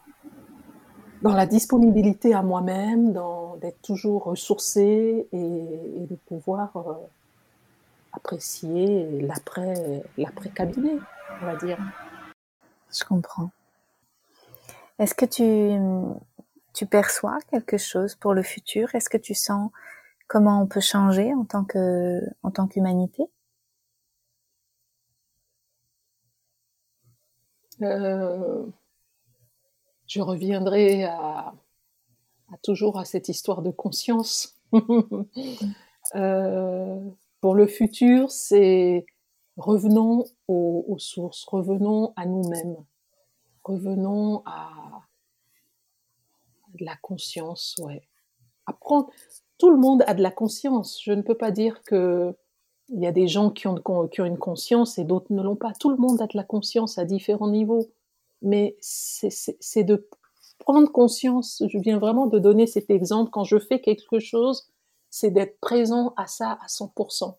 dans 1.21 1.33
la 1.33 1.45
disponibilité 1.45 2.33
à 2.33 2.41
moi-même, 2.41 3.13
dans 3.13 3.55
d'être 3.57 3.81
toujours 3.81 4.23
ressourcée 4.23 5.27
et, 5.31 5.37
et 5.37 6.05
de 6.07 6.15
pouvoir 6.15 6.77
euh, 6.77 6.93
apprécier 8.13 9.21
l'après 9.21 10.03
l'après 10.17 10.49
cabinet, 10.49 10.97
on 11.41 11.45
va 11.45 11.55
dire. 11.55 11.77
Je 12.91 13.03
comprends. 13.03 13.51
Est-ce 14.97 15.13
que 15.13 15.25
tu 15.25 15.79
tu 16.73 16.85
perçois 16.85 17.39
quelque 17.49 17.77
chose 17.77 18.15
pour 18.15 18.33
le 18.33 18.43
futur? 18.43 18.93
Est-ce 18.95 19.09
que 19.09 19.17
tu 19.17 19.33
sens 19.33 19.71
comment 20.27 20.61
on 20.61 20.67
peut 20.67 20.81
changer 20.81 21.33
en 21.33 21.43
tant 21.45 21.65
que 21.65 22.21
en 22.43 22.51
tant 22.51 22.67
qu'humanité? 22.67 23.23
Euh, 27.81 28.65
Je 30.09 30.21
reviendrai 30.21 31.03
à, 31.03 31.53
à, 32.51 32.57
toujours 32.63 32.97
à 32.97 33.05
cette 33.05 33.29
histoire 33.29 33.61
de 33.61 33.69
conscience. 33.69 34.57
euh, 36.15 36.99
pour 37.41 37.53
le 37.53 37.67
futur, 37.67 38.31
c'est 38.31 39.05
revenons 39.55 40.25
aux, 40.47 40.83
aux 40.87 40.97
sources, 40.97 41.45
revenons 41.45 42.11
à 42.15 42.25
nous-mêmes, 42.25 42.77
revenons 43.63 44.41
à 44.45 44.69
de 46.79 46.85
la 46.85 46.95
conscience, 46.97 47.75
ouais. 47.83 48.01
Apprendre. 48.65 49.09
Tout 49.59 49.69
le 49.69 49.77
monde 49.77 50.03
a 50.07 50.13
de 50.15 50.23
la 50.23 50.31
conscience. 50.31 50.99
Je 51.03 51.11
ne 51.11 51.21
peux 51.21 51.35
pas 51.35 51.51
dire 51.51 51.83
que 51.83 52.35
il 52.91 52.99
y 52.99 53.05
a 53.07 53.11
des 53.11 53.27
gens 53.27 53.51
qui 53.51 53.67
ont, 53.67 53.75
qui 54.07 54.21
ont 54.21 54.25
une 54.25 54.39
conscience 54.39 54.97
et 54.97 55.03
d'autres 55.03 55.31
ne 55.31 55.43
l'ont 55.43 55.55
pas. 55.55 55.73
Tout 55.79 55.91
le 55.91 55.97
monde 55.97 56.19
a 56.21 56.25
de 56.25 56.35
la 56.35 56.43
conscience 56.43 56.97
à 56.97 57.05
différents 57.05 57.49
niveaux. 57.49 57.91
Mais 58.41 58.77
c'est 58.79 59.83
de 59.83 60.07
prendre 60.59 60.91
conscience. 60.91 61.63
Je 61.67 61.77
viens 61.77 61.99
vraiment 61.99 62.27
de 62.27 62.39
donner 62.39 62.67
cet 62.67 62.89
exemple. 62.89 63.31
Quand 63.31 63.43
je 63.43 63.59
fais 63.59 63.81
quelque 63.81 64.19
chose, 64.19 64.69
c'est 65.09 65.31
d'être 65.31 65.59
présent 65.59 66.13
à 66.17 66.27
ça 66.27 66.59
à 66.61 66.67
100%. 66.67 67.35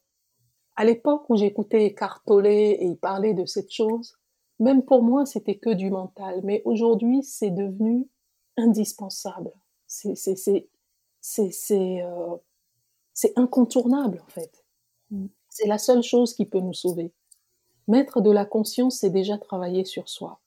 À 0.76 0.84
l'époque 0.84 1.28
où 1.28 1.36
j'écoutais 1.36 1.86
Eckhart 1.86 2.22
Tolle 2.26 2.46
et 2.46 2.78
il 2.80 2.96
parlait 2.96 3.34
de 3.34 3.44
cette 3.44 3.70
chose, 3.70 4.16
même 4.58 4.82
pour 4.82 5.02
moi, 5.02 5.26
c'était 5.26 5.58
que 5.58 5.70
du 5.70 5.90
mental. 5.90 6.40
Mais 6.44 6.62
aujourd'hui, 6.64 7.22
c'est 7.22 7.50
devenu 7.50 8.08
indispensable. 8.56 9.52
C'est 9.86 10.14
c'est 11.22 12.02
euh, 12.02 12.36
incontournable 13.36 14.22
en 14.24 14.30
fait. 14.30 14.64
Mm. 15.10 15.26
C'est 15.48 15.66
la 15.66 15.78
seule 15.78 16.02
chose 16.02 16.34
qui 16.34 16.46
peut 16.46 16.60
nous 16.60 16.74
sauver. 16.74 17.12
Mettre 17.88 18.20
de 18.20 18.30
la 18.30 18.44
conscience, 18.44 18.98
c'est 19.00 19.10
déjà 19.10 19.36
travailler 19.36 19.84
sur 19.84 20.08
soi. 20.08 20.40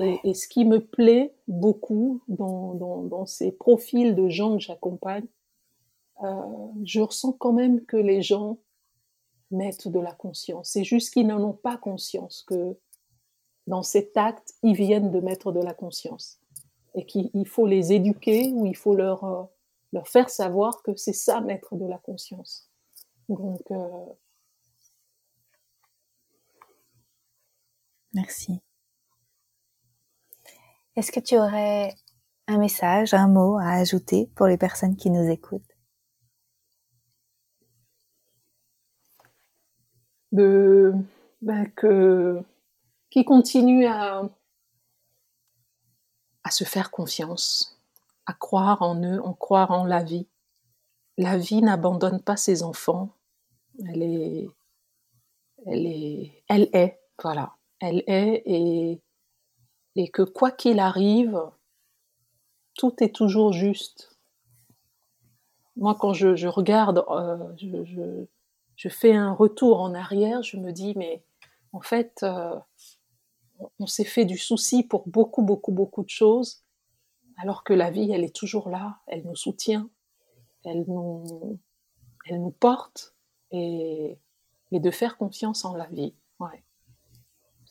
Et, 0.00 0.34
ce 0.34 0.48
qui 0.48 0.64
me 0.64 0.84
plaît 0.84 1.34
beaucoup 1.46 2.20
dans, 2.26 2.74
dans, 2.74 3.26
ces 3.26 3.52
profils 3.52 4.14
de 4.14 4.28
gens 4.28 4.56
que 4.56 4.62
j'accompagne, 4.62 5.26
euh, 6.22 6.42
je 6.82 7.00
ressens 7.00 7.32
quand 7.32 7.52
même 7.52 7.84
que 7.84 7.96
les 7.96 8.22
gens 8.22 8.58
mettent 9.50 9.88
de 9.88 10.00
la 10.00 10.12
conscience. 10.12 10.70
C'est 10.70 10.84
juste 10.84 11.12
qu'ils 11.12 11.26
n'en 11.26 11.42
ont 11.42 11.52
pas 11.52 11.76
conscience 11.76 12.44
que 12.46 12.76
dans 13.66 13.82
cet 13.82 14.16
acte, 14.16 14.54
ils 14.62 14.74
viennent 14.74 15.12
de 15.12 15.20
mettre 15.20 15.52
de 15.52 15.60
la 15.60 15.74
conscience. 15.74 16.40
Et 16.96 17.06
qu'il 17.06 17.46
faut 17.46 17.66
les 17.66 17.92
éduquer 17.92 18.52
ou 18.52 18.66
il 18.66 18.76
faut 18.76 18.94
leur, 18.94 19.24
euh, 19.24 19.42
leur 19.92 20.08
faire 20.08 20.28
savoir 20.28 20.82
que 20.82 20.94
c'est 20.96 21.12
ça, 21.12 21.40
mettre 21.40 21.76
de 21.76 21.86
la 21.86 21.98
conscience. 21.98 22.68
Donc, 23.28 23.62
euh, 23.70 24.06
Merci. 28.14 28.63
Est-ce 30.96 31.10
que 31.12 31.20
tu 31.20 31.36
aurais 31.36 31.94
un 32.46 32.58
message, 32.58 33.14
un 33.14 33.28
mot 33.28 33.58
à 33.58 33.70
ajouter 33.70 34.30
pour 34.36 34.46
les 34.46 34.56
personnes 34.56 34.96
qui 34.96 35.10
nous 35.10 35.28
écoutent? 35.28 35.62
De 40.32 40.92
ben 41.42 41.70
que 41.76 42.42
qui 43.10 43.24
continuent 43.24 43.86
à 43.86 44.28
à 46.44 46.50
se 46.50 46.64
faire 46.64 46.90
confiance, 46.90 47.80
à 48.26 48.34
croire 48.34 48.82
en 48.82 49.02
eux, 49.02 49.20
en 49.22 49.32
croire 49.32 49.70
en 49.70 49.84
la 49.84 50.02
vie. 50.02 50.28
La 51.16 51.38
vie 51.38 51.62
n'abandonne 51.62 52.20
pas 52.20 52.36
ses 52.36 52.62
enfants. 52.62 53.10
Elle 53.88 54.02
est, 54.02 54.48
elle 55.66 55.86
est, 55.86 56.44
elle 56.48 56.68
est, 56.72 57.00
voilà 57.22 57.56
elle 57.80 58.02
est 58.06 58.42
et, 58.46 59.00
et 59.96 60.08
que 60.08 60.22
quoi 60.22 60.50
qu'il 60.50 60.78
arrive, 60.78 61.40
tout 62.74 63.02
est 63.02 63.14
toujours 63.14 63.52
juste. 63.52 64.16
Moi, 65.76 65.96
quand 65.98 66.12
je, 66.12 66.46
regarde, 66.46 67.04
euh, 67.10 68.26
je, 68.76 68.88
fais 68.88 69.14
un 69.14 69.32
retour 69.32 69.80
en 69.80 69.94
arrière, 69.94 70.42
je 70.42 70.56
me 70.56 70.72
dis, 70.72 70.94
mais 70.96 71.24
en 71.72 71.80
fait, 71.80 72.20
euh, 72.22 72.58
on 73.78 73.86
s'est 73.86 74.04
fait 74.04 74.24
du 74.24 74.38
souci 74.38 74.84
pour 74.84 75.08
beaucoup, 75.08 75.42
beaucoup, 75.42 75.72
beaucoup 75.72 76.04
de 76.04 76.10
choses, 76.10 76.64
alors 77.36 77.64
que 77.64 77.72
la 77.72 77.90
vie, 77.90 78.10
elle 78.12 78.24
est 78.24 78.34
toujours 78.34 78.68
là, 78.68 78.98
elle 79.06 79.24
nous 79.24 79.36
soutient, 79.36 79.90
elle 80.64 80.84
nous, 80.86 81.58
elle 82.26 82.40
nous 82.40 82.52
porte, 82.52 83.14
et, 83.50 84.18
et 84.70 84.80
de 84.80 84.90
faire 84.90 85.16
confiance 85.16 85.64
en 85.64 85.74
la 85.74 85.86
vie. 85.86 86.14
Ouais. 86.40 86.64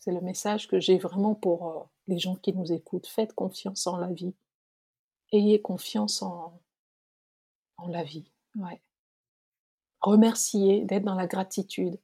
C'est 0.04 0.12
le 0.12 0.20
message 0.20 0.68
que 0.68 0.80
j'ai 0.80 0.98
vraiment 0.98 1.34
pour 1.34 1.66
euh, 1.66 1.82
les 2.08 2.18
gens 2.18 2.34
qui 2.36 2.52
nous 2.52 2.70
écoutent. 2.70 3.06
Faites 3.06 3.32
confiance 3.32 3.86
en 3.86 3.96
la 3.96 4.12
vie. 4.12 4.34
Ayez 5.32 5.62
confiance 5.62 6.20
en, 6.20 6.60
la 7.88 8.04
vie. 8.04 8.30
Ouais. 8.54 8.82
Remercier, 10.02 10.84
d'être 10.84 11.04
dans 11.04 11.14
la 11.14 11.26
gratitude. 11.26 11.98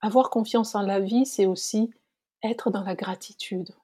Avoir 0.00 0.30
confiance 0.30 0.76
en 0.76 0.82
la 0.82 1.00
vie, 1.00 1.26
c'est 1.26 1.46
aussi 1.46 1.90
être 2.44 2.70
dans 2.70 2.84
la 2.84 2.94
gratitude. 2.94 3.74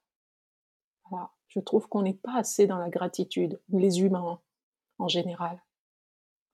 Je 1.48 1.58
trouve 1.58 1.88
qu'on 1.88 2.02
n'est 2.02 2.14
pas 2.14 2.36
assez 2.36 2.68
dans 2.68 2.78
la 2.78 2.88
gratitude, 2.88 3.60
les 3.70 4.02
humains 4.02 4.40
en 4.98 5.08
général. 5.08 5.60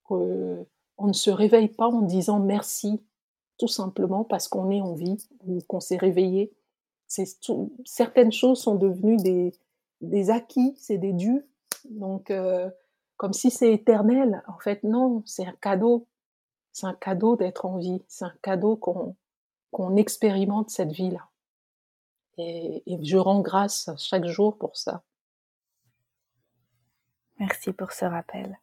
on 0.08 0.66
ne 1.00 1.12
se 1.12 1.28
réveille 1.28 1.68
pas 1.68 1.88
en 1.88 2.00
disant 2.00 2.40
merci, 2.40 3.04
tout 3.58 3.68
simplement 3.68 4.24
parce 4.24 4.48
qu'on 4.48 4.70
est 4.70 4.80
en 4.80 4.94
vie 4.94 5.18
ou 5.44 5.60
qu'on 5.68 5.80
s'est 5.80 5.98
réveillé 5.98 6.55
certaines 7.06 8.32
choses 8.32 8.60
sont 8.60 8.74
devenues 8.74 9.16
des, 9.16 9.52
des 10.00 10.30
acquis, 10.30 10.74
c'est 10.78 10.98
des 10.98 11.12
dus. 11.12 11.46
Donc, 11.90 12.30
euh, 12.30 12.70
comme 13.16 13.32
si 13.32 13.50
c'est 13.50 13.72
éternel. 13.72 14.42
En 14.48 14.58
fait, 14.58 14.82
non, 14.82 15.22
c'est 15.24 15.46
un 15.46 15.56
cadeau. 15.60 16.06
C'est 16.72 16.86
un 16.86 16.94
cadeau 16.94 17.36
d'être 17.36 17.64
en 17.64 17.78
vie. 17.78 18.02
C'est 18.08 18.24
un 18.24 18.34
cadeau 18.42 18.76
qu'on 18.76 19.96
expérimente 19.96 20.70
cette 20.70 20.92
vie-là. 20.92 21.28
Et, 22.38 22.82
et, 22.86 23.02
je 23.02 23.16
rends 23.16 23.40
grâce 23.40 23.90
chaque 23.96 24.26
jour 24.26 24.58
pour 24.58 24.76
ça. 24.76 25.02
Merci 27.38 27.72
pour 27.72 27.92
ce 27.92 28.04
rappel. 28.04 28.58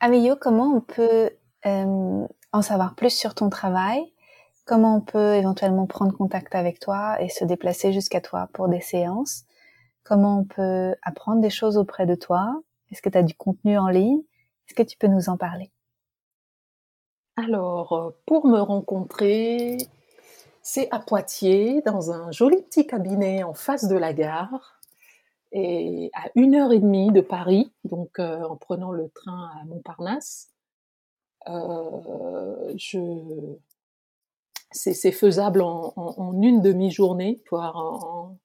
Amio, 0.00 0.36
comment 0.36 0.74
on 0.74 0.80
peut 0.80 1.30
euh, 1.64 2.26
en 2.52 2.62
savoir 2.62 2.94
plus 2.96 3.16
sur 3.16 3.34
ton 3.34 3.48
travail? 3.50 4.12
Comment 4.64 4.96
on 4.96 5.00
peut 5.00 5.34
éventuellement 5.34 5.86
prendre 5.86 6.16
contact 6.16 6.54
avec 6.54 6.78
toi 6.78 7.20
et 7.20 7.28
se 7.28 7.44
déplacer 7.44 7.92
jusqu'à 7.92 8.20
toi 8.20 8.48
pour 8.52 8.68
des 8.68 8.80
séances. 8.80 9.44
Comment 10.04 10.40
on 10.40 10.44
peut 10.44 10.94
apprendre 11.02 11.40
des 11.40 11.50
choses 11.50 11.76
auprès 11.76 12.06
de 12.06 12.14
toi. 12.14 12.62
Est-ce 12.90 13.02
que 13.02 13.08
tu 13.08 13.18
as 13.18 13.22
du 13.22 13.34
contenu 13.34 13.78
en 13.78 13.88
ligne? 13.88 14.20
Est-ce 14.66 14.74
que 14.74 14.82
tu 14.82 14.96
peux 14.96 15.06
nous 15.06 15.28
en 15.28 15.36
parler? 15.36 15.70
Alors, 17.36 17.92
euh, 17.92 18.10
pour 18.26 18.46
me 18.46 18.60
rencontrer, 18.60 19.78
c'est 20.60 20.88
à 20.90 20.98
Poitiers, 20.98 21.80
dans 21.82 22.10
un 22.10 22.30
joli 22.30 22.62
petit 22.62 22.86
cabinet 22.86 23.42
en 23.42 23.54
face 23.54 23.88
de 23.88 23.96
la 23.96 24.12
gare, 24.12 24.80
et 25.52 26.10
à 26.14 26.28
une 26.34 26.54
heure 26.54 26.72
et 26.72 26.78
demie 26.78 27.10
de 27.10 27.20
Paris, 27.20 27.72
donc 27.84 28.18
euh, 28.18 28.42
en 28.42 28.56
prenant 28.56 28.90
le 28.90 29.08
train 29.10 29.50
à 29.60 29.64
Montparnasse. 29.64 30.50
Euh, 31.48 32.72
je 32.76 32.98
c'est 34.72 35.12
faisable 35.12 35.62
en, 35.62 36.40
une 36.40 36.60
demi-journée, 36.60 37.42
voire 37.50 37.76
en, 37.76 38.38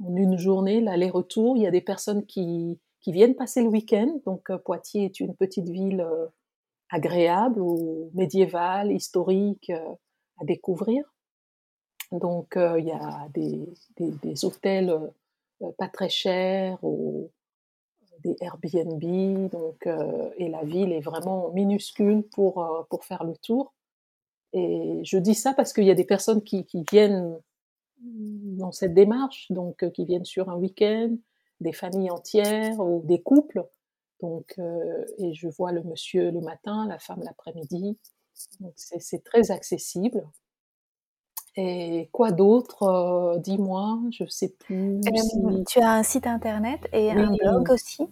une 0.00 0.38
journée, 0.38 0.80
l'aller-retour. 0.80 1.56
Il 1.56 1.62
y 1.62 1.66
a 1.66 1.70
des 1.70 1.80
personnes 1.80 2.26
qui, 2.26 2.78
viennent 3.06 3.34
passer 3.34 3.62
le 3.62 3.68
week-end. 3.68 4.20
Donc 4.26 4.50
euh, 4.50 4.58
Poitiers 4.58 5.04
est 5.04 5.20
une 5.20 5.34
petite 5.34 5.68
ville 5.68 6.00
euh, 6.00 6.26
agréable 6.90 7.60
ou 7.60 8.10
médiévale, 8.14 8.92
historique 8.92 9.70
euh, 9.70 9.94
à 10.40 10.44
découvrir. 10.44 11.04
Donc 12.12 12.56
il 12.56 12.84
y 12.84 12.92
a 12.92 13.26
des, 13.32 14.44
hôtels 14.44 14.94
pas 15.78 15.88
très 15.88 16.10
chers 16.10 16.78
ou 16.82 17.30
des 18.22 18.36
Airbnb. 18.40 19.50
Donc, 19.50 19.88
et 20.36 20.48
la 20.48 20.62
ville 20.62 20.92
est 20.92 21.00
vraiment 21.00 21.50
minuscule 21.52 22.22
pour, 22.22 22.86
pour 22.90 23.04
faire 23.06 23.24
le 23.24 23.34
tour. 23.38 23.72
Et 24.52 25.00
je 25.02 25.18
dis 25.18 25.34
ça 25.34 25.54
parce 25.54 25.72
qu'il 25.72 25.84
y 25.84 25.90
a 25.90 25.94
des 25.94 26.04
personnes 26.04 26.42
qui, 26.42 26.64
qui, 26.64 26.84
viennent 26.90 27.38
dans 28.02 28.72
cette 28.72 28.94
démarche, 28.94 29.46
donc 29.50 29.82
euh, 29.82 29.90
qui 29.90 30.04
viennent 30.04 30.24
sur 30.24 30.48
un 30.50 30.56
week-end, 30.56 31.14
des 31.60 31.72
familles 31.72 32.10
entières 32.10 32.80
ou 32.80 33.02
des 33.04 33.22
couples. 33.22 33.64
Donc, 34.20 34.54
euh, 34.58 35.04
et 35.18 35.34
je 35.34 35.48
vois 35.48 35.72
le 35.72 35.82
monsieur 35.82 36.30
le 36.30 36.40
matin, 36.40 36.86
la 36.86 36.98
femme 36.98 37.20
l'après-midi. 37.24 37.98
Donc 38.60 38.72
c'est 38.76 39.24
très 39.24 39.50
accessible. 39.50 40.26
Et 41.54 42.08
quoi 42.12 42.32
d'autre 42.32 42.84
euh, 42.84 43.36
Dis-moi, 43.38 44.00
je 44.10 44.24
sais 44.26 44.48
plus. 44.48 45.00
Tu 45.68 45.80
as 45.80 45.92
un 45.92 46.02
site 46.02 46.26
internet 46.26 46.80
et 46.92 47.10
un 47.10 47.34
blog 47.34 47.70
aussi? 47.70 48.06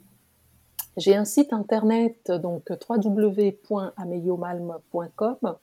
J'ai 0.96 1.16
un 1.16 1.24
site 1.24 1.52
internet, 1.52 2.30
donc 2.30 2.70
www.ameyomalm.com 2.70 5.56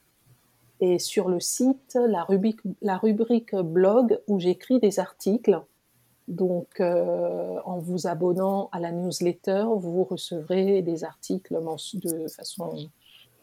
et 0.80 1.00
sur 1.00 1.28
le 1.28 1.40
site, 1.40 1.98
la 2.08 2.24
rubrique, 2.24 3.56
blog 3.56 4.20
où 4.28 4.40
j'écris 4.40 4.80
des 4.80 5.00
articles. 5.00 5.62
Donc, 6.28 6.82
euh, 6.82 7.58
en 7.64 7.80
vous 7.80 8.06
abonnant 8.06 8.70
à 8.72 8.80
la 8.80 8.92
newsletter, 8.92 9.66
vous 9.78 10.04
recevrez 10.04 10.82
des 10.82 11.04
articles 11.04 11.58
de 11.94 12.28
façon 12.28 12.90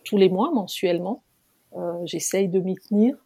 tous 0.05 0.19
les 0.19 0.29
mois, 0.29 0.51
mensuellement. 0.53 1.23
Euh, 1.77 2.01
J'essaye 2.05 2.49
de 2.49 2.61
m'y 2.61 2.77
tenir. 2.77 3.17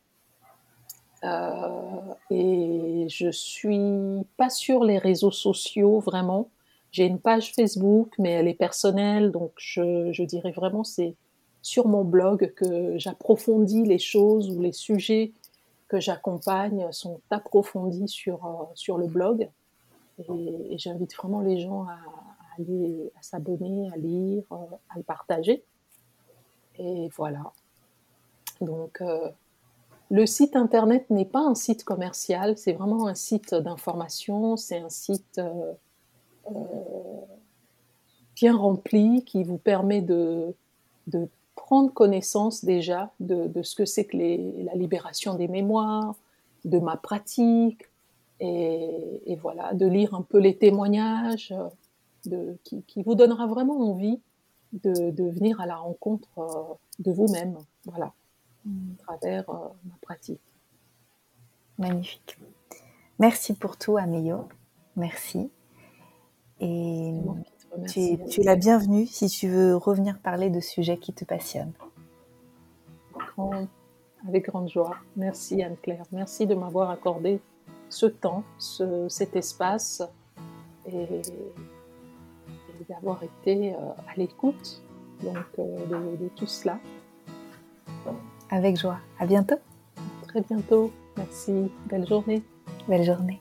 Euh, 1.25 2.15
et 2.31 3.07
je 3.09 3.31
suis 3.31 4.25
pas 4.37 4.51
sur 4.51 4.85
les 4.85 4.99
réseaux 4.99 5.33
sociaux 5.33 5.99
vraiment. 5.99 6.49
J'ai 6.93 7.07
une 7.07 7.19
page 7.19 7.53
Facebook, 7.53 8.15
mais 8.19 8.31
elle 8.31 8.49
est 8.49 8.55
personnelle, 8.55 9.33
donc 9.33 9.53
je, 9.57 10.13
je 10.13 10.23
dirais 10.23 10.53
vraiment 10.53 10.85
c'est 10.85 11.17
sur 11.69 11.87
mon 11.87 12.03
blog 12.03 12.55
que 12.55 12.97
j'approfondis 12.97 13.85
les 13.85 13.99
choses 13.99 14.51
ou 14.51 14.61
les 14.61 14.73
sujets 14.73 15.33
que 15.87 16.01
j'accompagne 16.01 16.91
sont 16.93 17.21
approfondis 17.31 18.09
sur, 18.09 18.45
euh, 18.47 18.65
sur 18.75 18.97
le 18.97 19.07
blog. 19.07 19.49
Et, 20.19 20.79
j'invite 20.79 21.15
vraiment 21.15 21.41
les 21.41 21.61
gens 21.61 21.85
à, 21.85 21.99
aller, 22.59 23.13
s'abonner, 23.21 23.91
à 23.93 23.97
lire, 23.97 24.45
euh, 24.53 24.57
à 24.89 24.97
le 24.97 25.03
partager. 25.03 25.63
Et 26.79 27.11
voilà. 27.17 27.53
Donc, 28.63 29.03
euh, 29.03 29.29
le 30.11 30.25
site 30.25 30.57
internet 30.57 31.11
n'est 31.11 31.27
pas 31.27 31.41
un 31.41 31.55
site 31.55 31.85
commercial, 31.85 32.57
c'est 32.57 32.73
vraiment 32.73 33.07
un 33.07 33.15
site 33.15 33.55
d'information, 33.55 34.57
c'est 34.57 34.79
un 34.79 34.89
site 34.89 35.39
bien 38.35 38.57
rempli 38.57 39.23
qui 39.25 39.45
vous 39.45 39.59
permet 39.59 40.01
de 40.01 40.55
prendre 41.59 41.93
connaissance 41.93 42.65
déjà 42.65 43.11
de, 43.21 43.63
ce 43.63 43.75
que 43.75 43.85
c'est 43.85 44.05
que 44.05 44.17
la 44.17 44.75
libération 44.75 45.35
des 45.35 45.49
mémoires, 45.49 46.15
de 46.65 46.79
ma 46.79 46.97
pratique, 46.97 47.85
et, 48.41 49.37
voilà, 49.43 49.75
de 49.75 49.87
lire 49.87 50.15
un 50.15 50.23
peu 50.23 50.39
les 50.39 50.57
témoignages, 50.57 51.53
de, 52.25 52.57
qui, 52.65 53.03
vous 53.03 53.15
donnera 53.15 53.47
vraiment 53.47 53.81
envie 53.91 54.21
de, 54.73 55.31
venir 55.31 55.61
à 55.61 55.67
la 55.67 55.77
rencontre 55.77 56.29
de 57.01 57.11
vous-même, 57.11 57.59
voilà, 57.85 58.13
à 58.67 59.03
travers 59.03 59.45
ma 59.49 59.97
pratique. 60.01 60.41
Magnifique. 61.79 62.39
Merci 63.19 63.55
pour 63.55 63.77
tout, 63.77 63.97
Améo. 63.97 64.49
Merci. 64.97 65.51
Tu, 67.89 68.01
es 68.41 68.45
la 68.45 68.57
bienvenue 68.57 69.07
si 69.07 69.29
tu 69.29 69.49
veux 69.49 69.77
revenir 69.77 70.19
parler 70.19 70.51
de 70.51 70.61
sujets 70.61 70.99
qui 70.99 71.13
te 71.13 71.25
passionnent. 71.25 71.73
avec 74.29 74.47
grande 74.47 74.69
joie. 74.69 74.97
Merci 75.17 75.63
Anne-Claire. 75.63 76.05
Merci 76.13 76.47
de 76.47 76.55
m'avoir 76.55 76.91
accordé 76.91 77.41
ce 77.89 78.07
temps, 78.07 78.43
cet 79.09 79.37
espace 79.37 80.03
et, 80.87 81.23
d'avoir 82.89 83.23
été 83.23 83.75
euh, 83.75 83.77
à 84.09 84.17
l'écoute 84.17 84.83
donc 85.23 85.37
euh, 85.59 85.87
de, 85.87 86.17
de 86.17 86.29
tout 86.37 86.47
cela. 86.47 86.79
Avec 88.51 88.79
joie. 88.79 88.99
À 89.19 89.27
bientôt. 89.27 89.57
très 90.27 90.41
bientôt. 90.43 90.91
Merci. 91.17 91.71
Belle 91.87 92.07
journée. 92.07 92.43
Belle 92.87 93.05
journée. 93.05 93.41